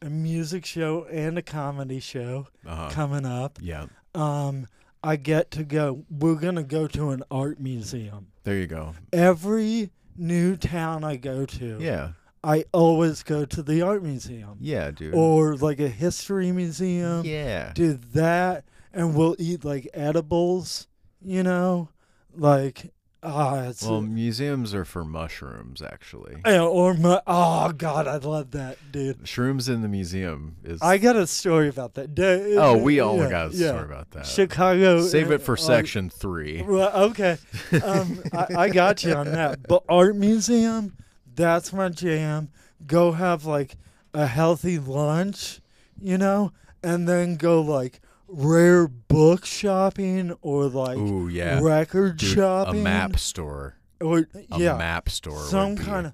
[0.00, 2.90] a music show and a comedy show Uh huh.
[2.90, 3.58] coming up.
[3.62, 3.86] Yeah.
[4.14, 4.66] Um,
[5.02, 6.04] I get to go.
[6.10, 8.28] We're gonna go to an art museum.
[8.44, 8.94] There you go.
[9.12, 12.12] Every new town I go to, Yeah.
[12.44, 15.14] I always go to the art museum Yeah, dude.
[15.14, 17.24] or like a history museum.
[17.24, 17.72] yeah.
[17.72, 20.88] Do that, and we'll eat like edibles.
[21.24, 21.88] You know,
[22.36, 22.92] like
[23.22, 26.36] ah, it's Well, museums are for mushrooms, actually.
[26.44, 29.24] yeah, or my, oh god, I love that, dude.
[29.24, 30.80] Shrooms in the museum is.
[30.82, 32.18] I got a story about that.
[32.58, 33.68] Oh, we all yeah, got a yeah.
[33.68, 34.26] story about that.
[34.26, 35.02] Chicago.
[35.02, 36.62] Save uh, it for uh, section three.
[36.72, 37.36] Well, okay,
[37.84, 39.66] um, I, I got you on that.
[39.68, 40.96] But art museum,
[41.34, 42.50] that's my jam.
[42.86, 43.76] Go have like
[44.14, 45.60] a healthy lunch,
[46.00, 48.00] you know, and then go like
[48.34, 51.60] rare book shopping or like Ooh, yeah.
[51.62, 53.76] record Dude, a map store.
[54.00, 55.44] or A yeah, map store.
[55.44, 56.12] some kind of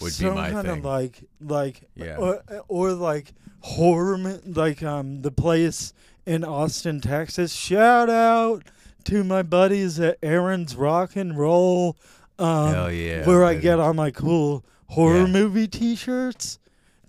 [0.00, 0.78] would be some kind thing.
[0.78, 2.16] of like like Yeah.
[2.16, 5.92] or, or like horror like um the place
[6.26, 7.52] in Austin, Texas.
[7.52, 8.64] Shout out
[9.04, 11.96] to my buddies at Aaron's Rock and Roll.
[12.38, 13.26] Um, Hell yeah.
[13.26, 15.26] where I get all my cool horror Yeah.
[15.26, 16.58] movie T-shirts,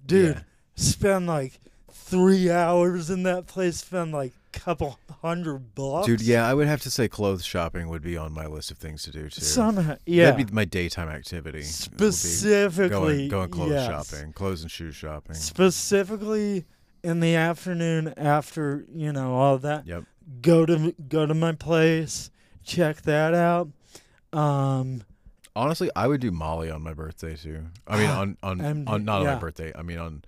[0.06, 0.36] dude.
[0.36, 0.42] Yeah.
[0.76, 1.60] Spend like
[1.92, 3.78] three hours in that place.
[3.78, 8.02] Spend like couple hundred bucks, Dude, yeah, I would have to say clothes shopping would
[8.02, 9.42] be on my list of things to do too.
[9.42, 10.32] Somehow, yeah.
[10.32, 11.64] That'd be my daytime activity.
[11.64, 13.88] Specifically, going, going clothes yes.
[14.10, 15.36] shopping, clothes and shoe shopping.
[15.36, 16.66] specifically
[17.04, 20.04] in the afternoon after you know all that Yep.
[20.42, 22.30] go to go to my place
[22.64, 23.70] check that out
[24.34, 25.04] um
[25.54, 27.66] Honestly, I would do Molly on my birthday too.
[27.86, 29.74] I mean, on on, MD, on not on my birthday.
[29.76, 30.24] I mean on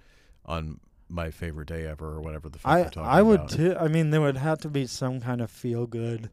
[0.46, 0.80] on
[1.14, 3.50] my favorite day ever or whatever the fuck i we're talking i would about.
[3.52, 6.30] too i mean there would have to be some kind of feel good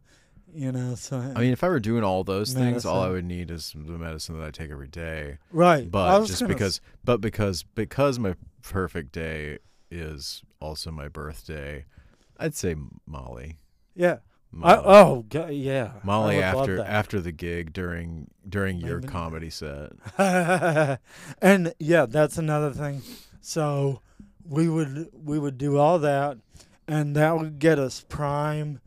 [0.54, 3.12] you know so I mean, if I were doing all those things, all I Medicine.
[3.12, 5.38] would need is the medicine that I take every day.
[5.52, 9.58] right I But was just gonna because, but because because my perfect day
[9.92, 11.84] is also my birthday,
[12.36, 12.74] I'd say
[13.06, 13.50] Molly.
[13.50, 13.54] s-
[13.94, 14.16] yeah
[14.50, 14.74] Molly.
[14.74, 16.86] I, oh go- yeah I Molly would love after that.
[16.88, 19.92] after the gig during during your Maybe- comedy set.
[21.40, 23.02] and yeah, that's another thing.
[23.40, 24.00] So
[24.50, 26.36] we would we would do all that,
[26.86, 28.80] and that would get us prime,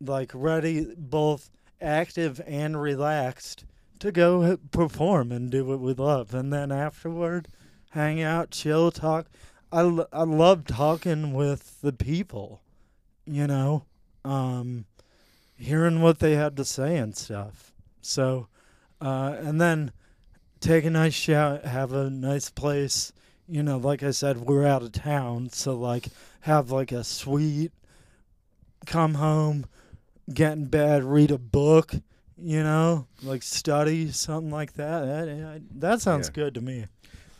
[0.00, 3.66] like ready, both active and relaxed
[4.00, 6.34] to go perform and do what we love.
[6.34, 7.46] And then afterward,
[7.90, 9.26] hang out, chill, talk.
[9.70, 12.60] I, love talking with the people,
[13.24, 13.84] you know,
[14.24, 14.84] um,
[15.56, 17.72] hearing what they had to say and stuff.
[18.02, 18.48] So,
[19.00, 19.92] uh, and then
[20.60, 23.12] take a nice shower, have a nice place.
[23.48, 26.06] You know, like I said, we're out of town, so like
[26.42, 27.72] have like a suite,
[28.86, 29.66] come home,
[30.32, 31.94] get in bed, read a book.
[32.44, 35.04] You know, like study something like that.
[35.04, 36.32] That, eh, that sounds Yeah.
[36.32, 36.86] good to me.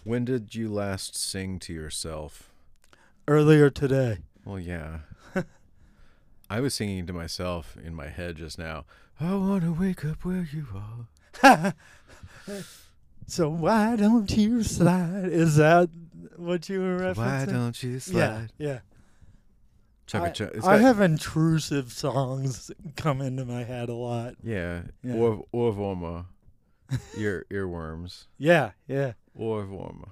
[0.05, 2.51] When did you last sing to yourself?
[3.27, 4.19] Earlier today.
[4.45, 5.01] Well, yeah.
[6.51, 8.85] I was singing to myself in my head just now.
[9.19, 10.67] I want to wake up where you
[11.43, 11.75] are.
[13.27, 15.27] so why don't you slide?
[15.27, 15.89] Is that
[16.37, 17.17] what you were referencing?
[17.17, 18.53] Why don't you slide?
[18.59, 18.81] yeah.
[20.07, 24.35] Chugga I, chug- it's I have intrusive songs come into my head a lot.
[24.43, 24.83] Yeah.
[25.03, 25.15] Yeah.
[25.15, 26.27] Or Ohrwürmer.
[27.17, 28.27] Ear earworms.
[28.37, 29.13] Yeah, yeah.
[29.39, 30.11] Ohrwürmer.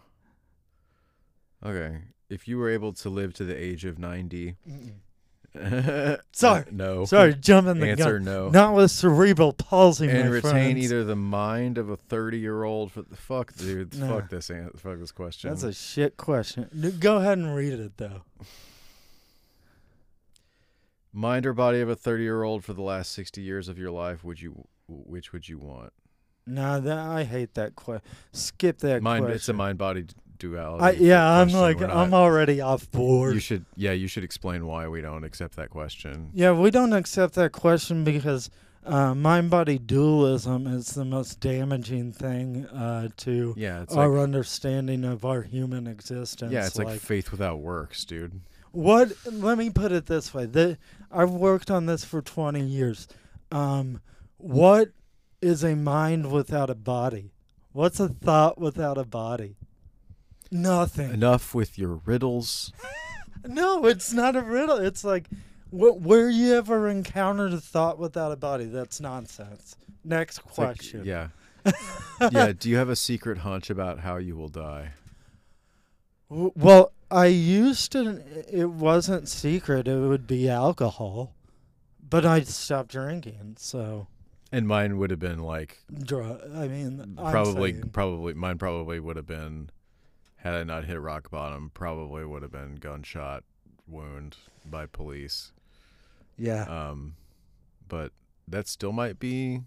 [1.64, 1.98] Okay.
[2.30, 4.56] If you were able to live to the age of 90.
[6.32, 6.64] Sorry.
[6.70, 7.04] No.
[7.06, 8.24] Sorry, jumping the Answer gun.
[8.24, 8.48] no.
[8.50, 10.84] Not with cerebral palsy, and my retain friends.
[10.84, 14.08] either the mind of a 30 year old for the fuck dude No.
[14.20, 16.94] fuck this an- fuck this question That's a shit question.
[17.00, 18.22] Go ahead and read it though.
[21.12, 23.90] Mind or body of a 30 year old for the last 60 years of your
[23.90, 25.92] life, would you which would you want?
[26.46, 28.08] No, that I hate that question.
[28.32, 29.36] Skip that Mind question.
[29.36, 30.06] it's a mind body
[30.40, 30.82] duality.
[30.84, 31.60] I, yeah, I'm question.
[31.60, 33.34] like We're I'm not- already off board.
[33.34, 36.30] You should yeah, you should explain why we don't accept that question.
[36.34, 38.50] Yeah, we don't accept that question because
[38.84, 44.22] uh, mind body dualism is the most damaging thing uh, to Yeah, it's our like
[44.24, 46.50] understanding of our human existence.
[46.52, 48.40] Yeah, it's like, faith without works, dude.
[48.72, 49.12] what?
[49.30, 50.78] Let me put it this way: the,
[51.12, 53.06] I've worked on this for 20 years.
[53.52, 54.00] Um,
[54.38, 54.90] what
[55.42, 57.32] is a mind without a body?
[57.72, 59.56] What's a thought without a body?
[60.50, 61.12] Nothing.
[61.12, 62.72] Enough with your riddles.
[63.42, 64.76] No, it's not a riddle.
[64.76, 65.26] It's like,
[65.70, 68.66] wh- where you ever encountered a thought without a body?
[68.66, 69.76] That's nonsense.
[70.04, 71.04] Next It's like- question.
[71.06, 71.28] yeah.
[72.30, 74.90] yeah, do you have a secret hunch about how you will die?
[76.28, 78.22] W- Well, I used to.
[78.52, 79.88] It wasn't secret.
[79.88, 81.34] It would be alcohol,
[82.06, 83.56] but I stopped drinking.
[83.58, 84.06] So,
[84.52, 89.00] And mine would have been like dr- I mean, I'm probably saying- probably mine probably
[89.00, 89.70] would have been
[90.42, 93.44] had I not hit rock bottom, probably would have been gunshot
[93.86, 95.52] wound by police.
[96.38, 96.64] yeah.
[96.64, 97.14] Um
[97.88, 98.12] but
[98.46, 99.62] that still might be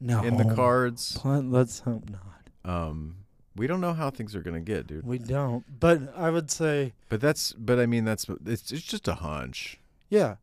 [0.00, 0.22] no.
[0.24, 1.18] in the cards.
[1.24, 2.70] Let's hope not.
[2.70, 3.16] Um
[3.54, 5.06] we don't know how things are going to get, dude.
[5.06, 5.62] We don't.
[5.78, 9.78] But I would say, But that's but I mean that's it's it's just a hunch.
[10.08, 10.36] yeah.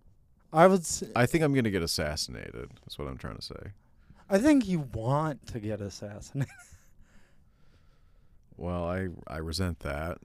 [0.51, 0.83] I would.
[0.83, 2.71] Say, I think I'm going to get assassinated.
[2.81, 3.71] That's what I'm trying to say.
[4.31, 6.51] I think you want to get assassinated.
[8.59, 10.17] Well, I I resent that.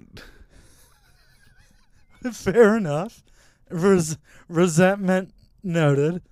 [2.33, 3.23] Fair enough.
[3.71, 4.19] Res-
[4.49, 6.23] resentment noted.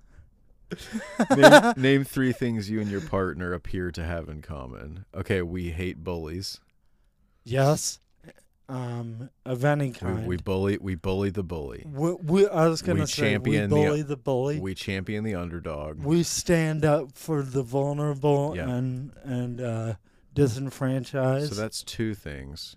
[1.37, 5.05] name, name three things you and your partner appear to have in common.
[5.15, 6.61] Okay, we hate bullies.
[7.45, 7.99] Yes.
[8.69, 10.27] Um, of any kind.
[10.27, 11.85] we bully we bully the bully.
[11.87, 14.55] We, we- I was gonna we say we champion the- bully the, bully.
[14.57, 16.01] We, We champion the underdog.
[16.03, 18.69] We stand up for the vulnerable Yeah.
[18.71, 19.95] and and uh,
[20.35, 21.53] disenfranchised.
[21.55, 22.77] So that's two things.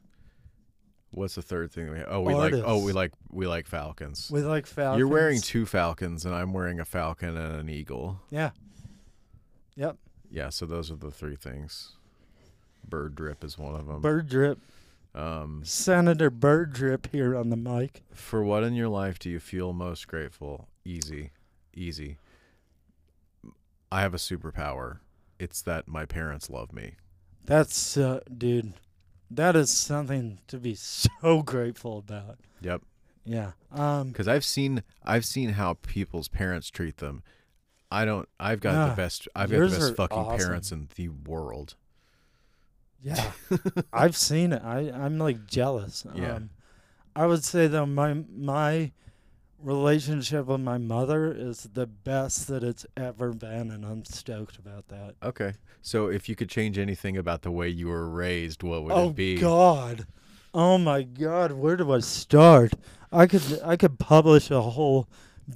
[1.11, 4.29] What's the third thing we Oh, we like oh, we like we like falcons.
[4.31, 4.99] we like falcons.
[4.99, 8.19] You're wearing two falcons and I'm wearing a falcon and an eagle.
[8.29, 8.49] Yeah.
[9.75, 9.97] Yep.
[10.29, 11.93] Yeah, so those are the three things.
[12.87, 14.01] Bird drip is one of them.
[14.01, 14.59] Bird drip.
[15.13, 18.03] Um Senator Bird drip here on the mic.
[18.11, 20.67] For what in your life do you feel most grateful?
[20.83, 21.31] Easy.
[21.73, 22.17] Easy.
[23.89, 24.99] I have a superpower.
[25.39, 26.95] It's that my parents love me.
[27.45, 28.73] That's uh, dude.
[29.31, 30.75] That is something to be
[31.23, 32.37] so grateful about.
[32.61, 32.81] Yep.
[33.25, 33.51] Yeah.
[33.71, 34.13] Um.
[34.13, 37.23] Cuz I've seen I've seen how people's parents treat them.
[37.91, 40.37] I don't I've got Ah, the best I've got the best fucking awesome.
[40.37, 41.75] parents in the world.
[43.01, 43.31] Yeah.
[43.93, 44.61] I've seen it.
[44.63, 46.05] I I'm like jealous.
[46.15, 46.35] Yeah.
[46.35, 46.49] Um,
[47.15, 48.91] I would say though my my
[49.65, 54.87] relationship with my mother is the best that it's ever been, and I'm stoked about
[54.89, 55.15] that.
[55.23, 55.53] Okay.
[55.81, 59.09] So if you could change anything about the way you were raised, what would oh
[59.09, 59.37] it be?
[59.37, 60.07] Oh God.
[60.53, 61.51] Oh my God.
[61.53, 62.73] Where do I start?
[63.11, 65.07] I could I could publish a whole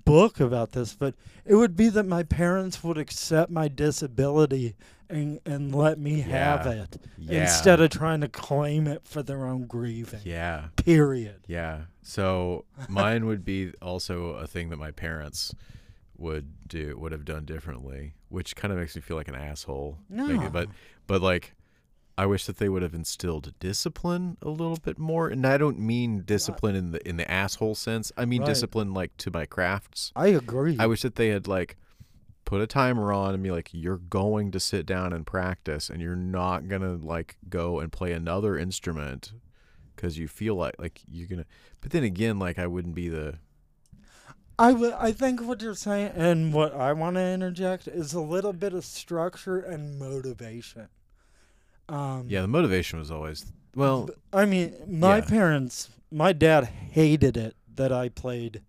[0.06, 4.76] book about this, but it would be that my parents would accept my disability
[5.10, 7.42] and and let me have it Yeah.
[7.42, 10.22] instead of trying to claim it for their own grieving.
[10.24, 10.66] Yeah.
[10.76, 11.38] Period.
[11.48, 11.82] Yeah.
[12.10, 15.54] So mine would be also a thing that my parents
[16.18, 20.00] would do would have done differently, which kind of makes me feel like an asshole.
[20.10, 20.50] No.
[20.50, 20.70] But
[21.06, 21.54] but like
[22.18, 25.28] I wish that they would have instilled discipline a little bit more.
[25.28, 28.12] And I don't mean discipline in the in the asshole sense.
[28.18, 28.48] I mean Right.
[28.48, 30.12] discipline like to my crafts.
[30.16, 30.78] I agree.
[30.80, 31.78] I wish that they had like
[32.44, 36.02] put a timer on and be like, you're going to sit down and practice and
[36.02, 39.32] you're not gonna like go and play another instrument
[40.00, 41.46] because you feel like like you're gonna
[41.82, 43.36] but then again like i wouldn't be the
[44.58, 48.20] I w- I think what you're saying and what I want to interject is a
[48.20, 50.90] little bit of structure and motivation.
[51.88, 55.26] Um, yeah the motivation was always well I mean, my Yeah.
[55.26, 58.62] parents, my dad hated it that I played.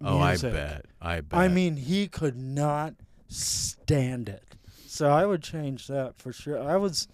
[0.00, 2.94] oh i bet i bet I mean, he could not
[3.28, 4.54] stand it.
[4.86, 6.62] So I would change that for sure.
[6.62, 7.08] I was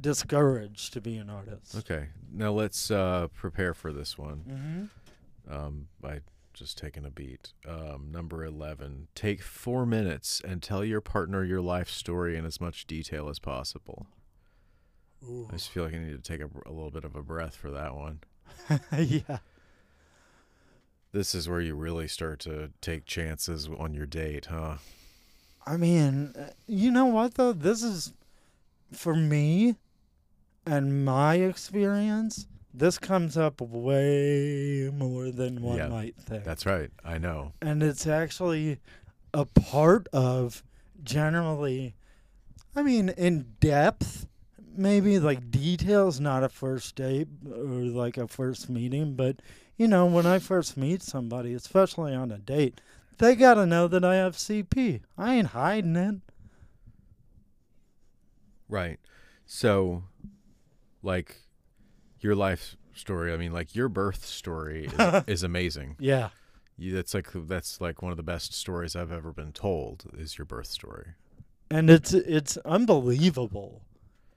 [0.00, 1.76] discouraged to be an artist.
[1.76, 4.90] okay now let's uh prepare for this one
[5.48, 5.52] Mm-hmm.
[5.54, 6.20] um by
[6.54, 11.60] just taking a beat um number 11 take four minutes and tell your partner your
[11.60, 14.06] life story in as much detail as possible
[15.48, 17.54] i just feel like i need to take a, a little bit of a breath
[17.56, 18.20] for that one
[18.98, 19.38] yeah.
[21.12, 24.76] This is where you really start to take chances on your date, huh?
[25.66, 27.52] I mean, uh, you know what though?
[27.52, 28.12] This is
[28.92, 29.76] for me
[30.70, 32.46] and my experience.
[32.72, 36.44] this comes up way more than one Yeah, might think.
[36.44, 36.90] That's right.
[37.04, 37.52] I know.
[37.60, 38.78] and it's actually
[39.34, 40.62] a part of
[41.02, 41.94] generally
[42.76, 44.26] i mean in depth
[44.76, 49.36] maybe like details not a first date or like a first meeting but
[49.76, 52.80] you know when i first meet somebody especially on a date
[53.18, 56.16] they gotta know that i have cp i ain't hiding it
[58.68, 58.98] Right.
[59.46, 60.04] So,
[61.02, 61.36] like,
[62.20, 63.32] your life story.
[63.32, 65.96] I mean, like your birth story is, is amazing.
[65.98, 66.30] yeah
[66.76, 70.04] You, that's like that's like one of the best stories I've ever been told.
[70.16, 71.08] Is your birth story?
[71.72, 73.82] and it's it's unbelievable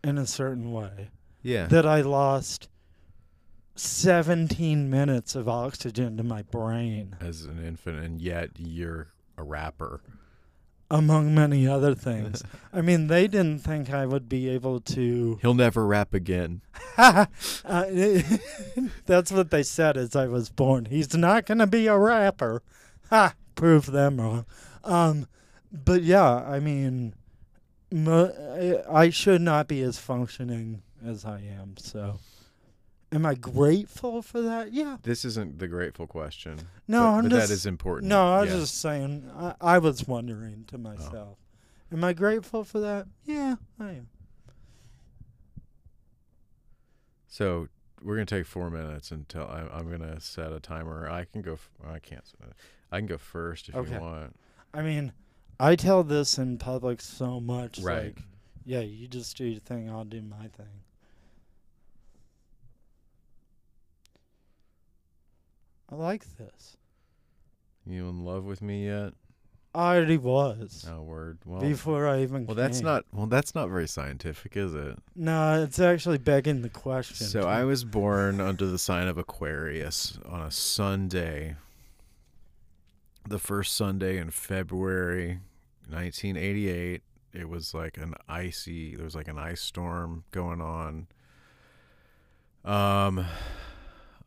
[0.03, 1.09] in a certain way
[1.41, 1.65] Yeah.
[1.67, 2.69] that i lost
[3.75, 9.07] 17 minutes of oxygen to my brain As an infant, and yet you're
[9.37, 10.01] a rapper.
[10.89, 12.43] Among many other things.
[12.71, 15.39] I mean, they didn't think I would be able to.
[15.41, 16.61] He'll never rap again.
[16.97, 17.25] uh,
[19.05, 20.85] that's what they said as I was born.
[20.85, 22.61] He's not going to be a rapper.
[23.09, 23.35] Ha!
[23.55, 24.45] Prove them wrong.
[24.83, 25.27] Um,
[25.71, 27.13] but yeah, I mean,
[27.91, 31.75] mo- I I should not be as functioning as I am.
[31.77, 32.19] So,
[33.13, 34.73] am I grateful for that?
[34.73, 34.97] Yeah.
[35.03, 36.59] This isn't the grateful question.
[36.87, 37.47] No, but, I'm but just.
[37.47, 38.09] that is important.
[38.09, 39.29] No, I was just saying.
[39.35, 40.79] I, I was wondering to oh.
[40.79, 41.37] myself,
[41.91, 43.07] am I grateful for that?
[43.25, 44.07] Yeah, I am.
[47.27, 47.67] So
[48.03, 51.09] we're gonna take four minutes until I, I'm gonna set a timer.
[51.09, 51.53] I can go.
[51.53, 52.23] f- I can't.
[52.91, 53.95] I can go first if Okay.
[53.95, 54.35] you want.
[54.73, 55.13] I mean,
[55.59, 57.79] I tell this in public so much.
[57.79, 58.15] Right.
[58.15, 58.17] Like,
[58.65, 59.89] yeah, you just do your thing.
[59.89, 60.83] I'll do my thing.
[65.93, 66.75] I like this.
[67.85, 69.13] You in love with me yet?
[69.75, 71.37] I already was Oh, word.
[71.45, 72.45] Well, before I even.
[72.47, 73.05] well, that's not.
[73.11, 74.97] Well, that's not very scientific, is it?
[75.15, 77.27] No, it's actually begging the question.
[77.27, 81.55] So I was born under the sign of Aquarius on a Sunday.
[83.27, 85.39] The first Sunday in February
[85.89, 87.01] 1988.
[87.33, 91.07] It was like an icy, there was like an ice storm going on.
[92.65, 93.25] Um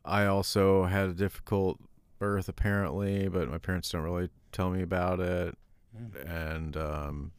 [0.07, 1.79] I also had a difficult
[2.19, 5.57] birth apparently, but my parents don't really tell me about it
[5.97, 6.29] Mm.
[6.29, 7.31] and um,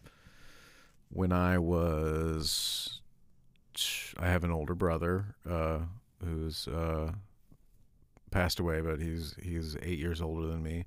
[1.11, 3.01] when I was,
[4.19, 5.81] I have an older brother uh,
[6.25, 7.13] who's uh,
[8.31, 10.87] passed away, but he's he's eight years older than me.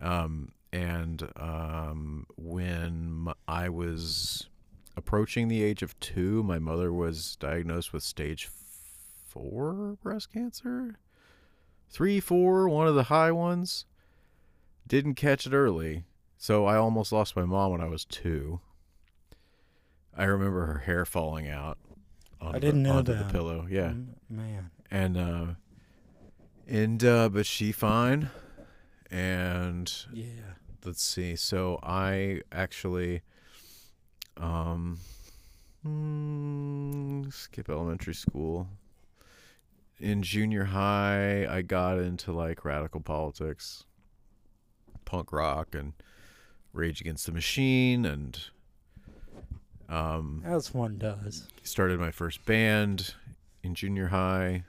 [0.00, 4.48] Um, and um, when I was
[4.96, 8.48] approaching the age of two, my mother was diagnosed with stage
[9.28, 10.98] four breast cancer,
[11.88, 13.84] three, four, one of the high ones.
[14.86, 16.04] Didn't catch it early.
[16.38, 18.60] So I almost lost my mom when I was two.
[20.16, 21.78] I remember her hair falling out.
[22.40, 23.26] Onto didn't the, know onto that.
[23.28, 23.66] the pillow.
[23.68, 23.94] Yeah,
[24.28, 24.70] man.
[24.90, 25.46] and uh,
[26.68, 28.30] and uh, but she fine.
[29.10, 30.24] And Yeah.
[30.84, 31.36] let's see.
[31.36, 33.22] So I actually,
[34.36, 34.98] um,
[35.86, 38.68] mm, skip elementary school.
[39.98, 43.84] In junior high, I got into like radical politics,
[45.06, 45.94] punk rock, and
[46.74, 48.38] Rage Against the Machine, and
[49.88, 51.48] um, As one does.
[51.62, 53.14] started my first band
[53.62, 54.64] in junior high,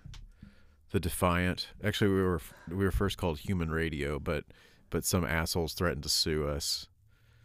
[0.92, 1.68] the Defiant.
[1.84, 4.46] Actually, we were we were first called Human Radio, but
[4.90, 6.88] but some assholes threatened to sue us.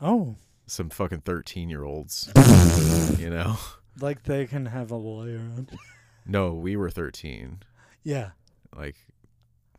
[0.01, 0.37] Oh,
[0.69, 2.31] Some fucking thirteen year olds,
[3.19, 3.57] you know.
[4.01, 5.39] like they can have a lawyer.
[5.41, 5.67] on-
[6.25, 7.59] No, we were thirteen.
[8.05, 8.31] Yeah.
[8.77, 8.97] Like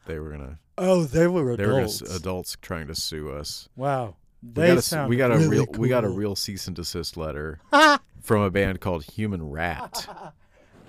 [0.05, 0.59] they were gonna.
[0.77, 2.01] Oh, they were They were gonna, adults.
[2.01, 3.69] adults trying to sue us.
[3.75, 4.15] wow.
[4.43, 6.35] We They got a, s- sound we got a really real we got a real
[6.35, 7.59] cease and desist letter
[8.21, 10.05] from a band called Human Rat.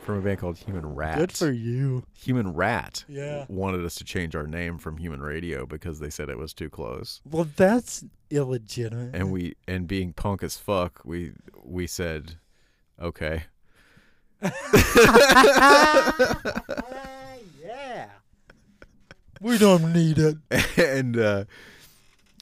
[0.00, 1.16] From a band called Human Rat.
[1.18, 2.04] Good for you.
[2.14, 3.04] Human Rat.
[3.08, 3.46] Yeah.
[3.48, 6.68] wanted us to change our name from Human Radio because they said it was too
[6.68, 7.22] close.
[7.30, 9.14] Well, that's illegitimate.
[9.14, 11.32] And we and being punk as fuck, we
[11.62, 12.34] we said,
[13.00, 13.44] okay.
[19.44, 20.38] We don't need it.
[20.78, 21.44] and uh,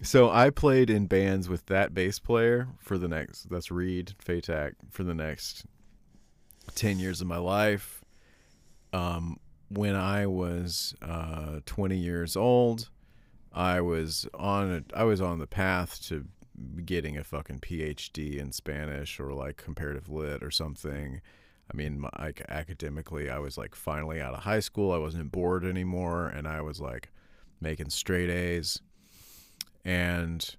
[0.04, 3.50] so I played in bands with that bass player for the next.
[3.50, 5.66] That's Reed Fatak for the next
[6.76, 8.04] ten years of my life.
[8.92, 12.88] Um, when I was uh, twenty years old,
[13.52, 16.24] I was on a, I was on the path to
[16.84, 21.20] getting a fucking PhD in Spanish or like comparative lit or something.
[21.72, 24.92] I mean, my, like academically, I was like finally out of high school.
[24.92, 27.10] I wasn't bored anymore, and I was like
[27.60, 28.80] making straight A's.
[29.84, 30.54] And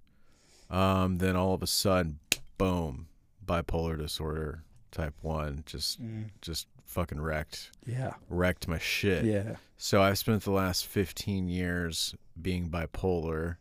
[0.69, 2.19] um, then all of a sudden,
[2.57, 3.07] boom,
[3.45, 6.29] bipolar disorder type one just Mm.
[6.41, 8.13] just fucking wrecked Yeah.
[8.29, 9.25] wrecked my shit.
[9.25, 9.55] Yeah.
[9.77, 13.57] So I've spent the last 15 years being bipolar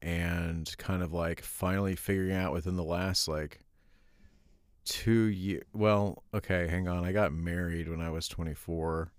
[0.00, 3.60] and kind of like finally figuring out within the last like
[4.90, 5.62] two years.
[5.72, 7.04] Well, okay, hang on.
[7.04, 9.12] I got married when I was 24.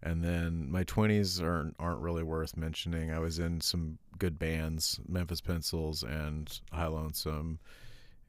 [0.00, 3.10] And then my 20s aren't, aren't really worth mentioning.
[3.12, 7.58] I was in some good bands, Memphis Pencils and High Lonesome.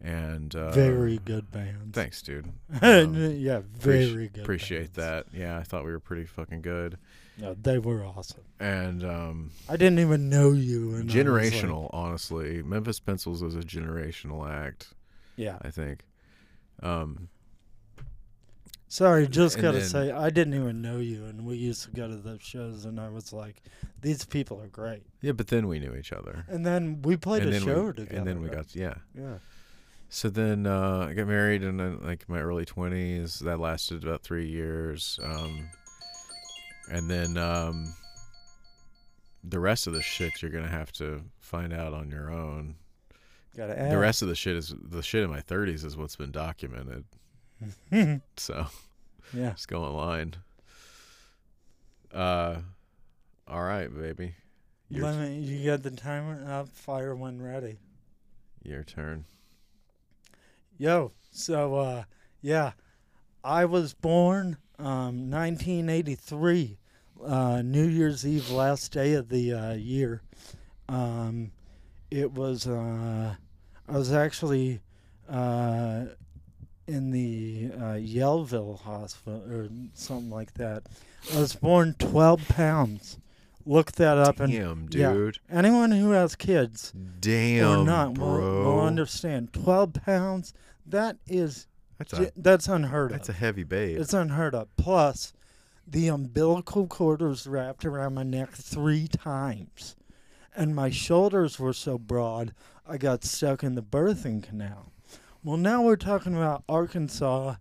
[0.02, 1.94] And uh, very good bands.
[1.94, 2.52] Thanks, dude.
[2.82, 4.42] Um, yeah, very Appreci- good.
[4.44, 4.96] Appreciate bands.
[4.96, 5.26] that.
[5.34, 6.98] Yeah, I thought we were pretty fucking good.
[7.38, 8.42] No, they were awesome.
[8.60, 10.88] And um, I didn't even know you.
[10.88, 12.64] Was like- generational, honestly.
[12.64, 14.94] Memphis Pencils was a generational act,
[15.36, 15.58] yeah.
[15.62, 16.04] I think.
[16.82, 17.30] Um,
[18.92, 21.92] Sorry, just and gotta then- say, I didn't even know you, and we used to
[21.92, 23.62] go to those shows, and I was like,
[24.02, 25.04] these people are great.
[25.22, 26.46] yeah, but then we knew each other.
[26.48, 28.18] And then we played and a then show we, together.
[28.18, 28.58] And then we right?
[28.58, 28.96] got yeah.
[29.14, 29.38] yeah.
[30.10, 33.40] So then uh, I got married in uh, like my early twenties.
[33.40, 35.20] That lasted about three years.
[35.24, 35.70] Um,
[36.92, 37.94] and then um,
[39.44, 42.76] the rest of the shit you're gonna have to find out on your own.
[43.60, 43.92] Gotta add.
[43.92, 47.04] The rest of the shit is the shit in my thirties is what's been documented.
[48.38, 48.68] So
[49.34, 49.52] yeah.
[49.52, 50.36] just go online.
[52.14, 52.60] Uh,
[53.46, 54.34] all right, baby.
[54.88, 57.80] Your, Let me, you got the timer up, fire when ready.
[58.64, 59.26] your turn.
[60.78, 62.04] Yo, so uh
[62.42, 62.72] yeah,
[63.44, 66.78] I was born um 1983,
[67.26, 70.22] uh New Year's Eve last day of the uh year.
[70.88, 71.52] Um
[72.10, 73.36] it was uh
[73.90, 74.82] I was actually
[75.30, 76.06] uh
[76.88, 80.84] in the uh, Yellville hospital or something like that.
[81.36, 83.20] I was born 12 pounds.
[83.66, 85.12] Look that up and Damn, yeah.
[85.14, 85.38] dude.
[85.52, 88.64] anyone who has kids Damn, or not will, bro.
[88.64, 89.54] will understand.
[89.54, 90.54] 12 pounds,
[90.88, 91.68] that is
[92.00, 94.00] that's J- a that's unheard that's a heavy babe.
[94.00, 94.76] it's unheard of.
[94.76, 95.34] Plus,
[95.86, 99.96] the umbilical cord was wrapped around my neck three times,
[100.60, 102.54] and my shoulders were so broad
[102.86, 104.92] I got stuck in the birthing canal.
[105.44, 107.56] Well, now we're talking about Arkansas,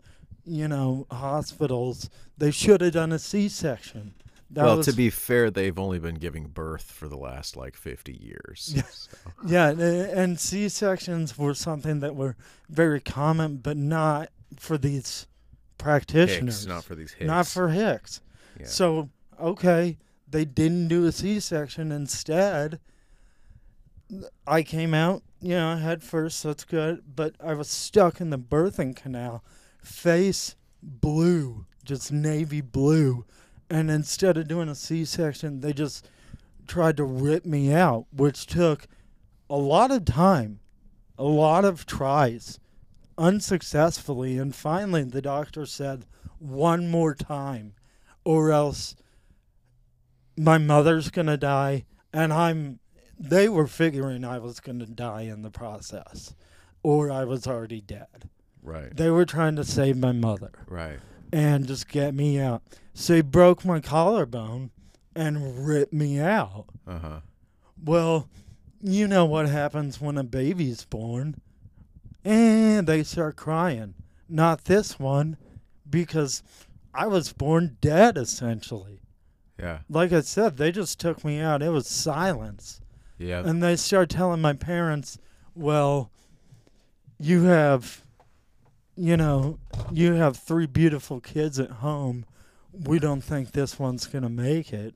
[0.44, 2.08] you know, hospitals.
[2.36, 4.14] They should have done a C-section.
[4.50, 7.76] That well, was, to be fair, they've only been giving birth for the last like
[7.76, 8.72] 50 years.
[8.74, 8.82] Yeah.
[8.90, 9.16] so.
[9.46, 12.34] Yeah, and- and C sections were something that were
[12.70, 15.26] very common, but not for these
[15.76, 16.62] practitioners.
[16.62, 17.26] Hicks, not for these hicks.
[17.26, 18.22] Not for Hicks.
[18.58, 18.66] Yeah.
[18.66, 19.98] So, okay,
[20.30, 21.90] they didn't do a C section.
[21.92, 22.80] Instead,
[24.46, 28.38] I came out, you know, head first, that's good, but I was stuck in the
[28.38, 29.44] birthing canal,
[29.82, 33.24] face blue, just navy blue.
[33.70, 36.08] And instead of doing a C section, they just
[36.66, 38.86] tried to rip me out, which took
[39.50, 40.60] a lot of time,
[41.18, 42.58] a lot of tries,
[43.16, 44.38] unsuccessfully.
[44.38, 46.06] And finally, the doctor said,
[46.38, 47.74] one more time,
[48.24, 48.94] or else
[50.38, 51.84] my mother's going to die.
[52.12, 52.78] And I'm,
[53.18, 56.34] they were figuring I was going to die in the process,
[56.82, 58.28] or I was already dead.
[58.62, 58.94] right.
[58.96, 60.98] They were trying to save my mother Right.
[61.32, 62.62] and just get me out.
[62.94, 64.70] So he broke my collarbone
[65.14, 66.66] and ripped me out.
[66.86, 67.20] Uh huh.
[67.84, 68.28] Well,
[68.80, 71.40] you know what happens when a baby's born.
[72.24, 73.94] And they start crying.
[74.28, 75.36] Not this one,
[75.88, 76.42] because
[76.94, 79.00] I was born dead essentially.
[79.58, 79.80] Yeah.
[79.88, 81.62] Like I said, they just took me out.
[81.62, 82.80] It was silence.
[83.18, 83.42] Yeah.
[83.44, 85.18] And they start telling my parents,
[85.54, 86.10] well,
[87.18, 88.02] you have,
[88.96, 89.58] you know,
[89.90, 92.24] you have three beautiful kids at home.
[92.72, 94.94] We don't think this one's going to make it.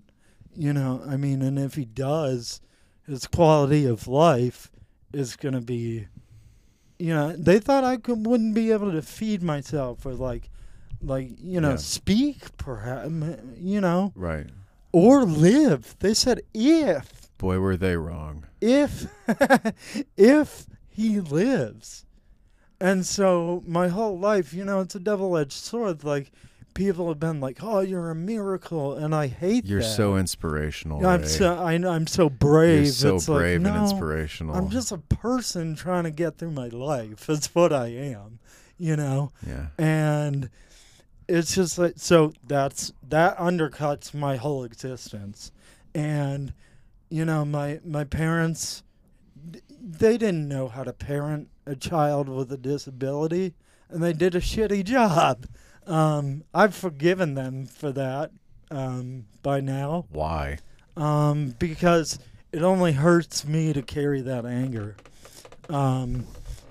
[0.55, 2.61] You know, I mean, and if he does,
[3.07, 4.71] his quality of life
[5.13, 6.07] is going to be,
[6.99, 10.51] you know, they thought I could, wouldn't be able to feed myself or like,
[11.03, 11.77] like, you know, Yeah.
[11.77, 13.11] speak perhaps,
[13.59, 14.47] you know, right.
[14.93, 15.97] or live.
[16.01, 18.47] They said if Boy, were they wrong.
[18.61, 19.07] if
[20.17, 22.05] if he lives
[22.81, 26.31] and so my whole life you know it's a double-edged sword like
[26.75, 31.05] people have been like oh you're a miracle and i hate You're that so inspirational.
[31.07, 31.27] i'm Ray.
[31.27, 34.55] so I, i'm so brave You're so it's like, brave and no, inspirational.
[34.55, 38.39] i'm just a person trying to get through my life that's what i am
[38.79, 39.67] you know yeah.
[39.79, 40.51] and
[41.29, 45.53] it's just like so that's that undercuts my whole existence
[45.95, 46.53] and
[47.11, 48.83] you know my my parents
[49.81, 53.55] they didn't know how to parent a child with a disability
[53.89, 55.47] and they did a shitty job
[55.87, 58.31] um, i've forgiven them for that
[58.71, 60.59] um, by now Why?
[60.97, 62.19] um, because
[62.53, 64.97] it only hurts me to carry that anger
[65.69, 66.27] um,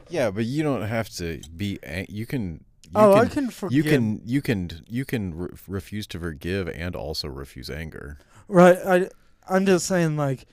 [0.10, 1.80] Yeah, but you don't have to be.
[2.10, 2.64] You can
[2.96, 3.76] oh, I can, can forgive.
[3.76, 8.18] you can you can you can re- refuse to forgive and also refuse anger.
[8.48, 8.78] Right.
[8.86, 9.10] I
[9.50, 10.46] I'm just saying like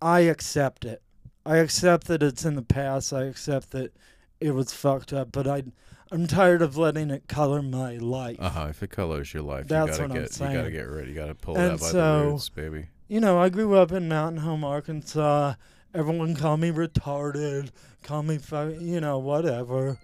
[0.00, 1.02] I accept it.
[1.44, 3.12] I accept that it's in the past.
[3.12, 3.92] I accept that
[4.40, 5.64] it was fucked up, but I
[6.10, 8.36] I'm tired of letting it color my life.
[8.40, 8.66] Uh huh.
[8.70, 11.08] If it colors your life, That's you what gotta I'm get you gotta get rid.
[11.08, 12.86] You gotta pull it And out by so- the roots, baby.
[13.10, 15.54] You know, I grew up in Mountain Home, Arkansas.
[15.94, 17.70] Everyone called me retarded,
[18.02, 19.98] call me fu- you know, whatever.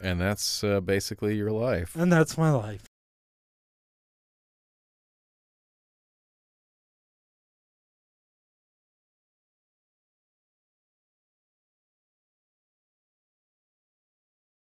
[0.00, 1.96] And that's uh, basically your life.
[1.96, 2.85] And that's my life.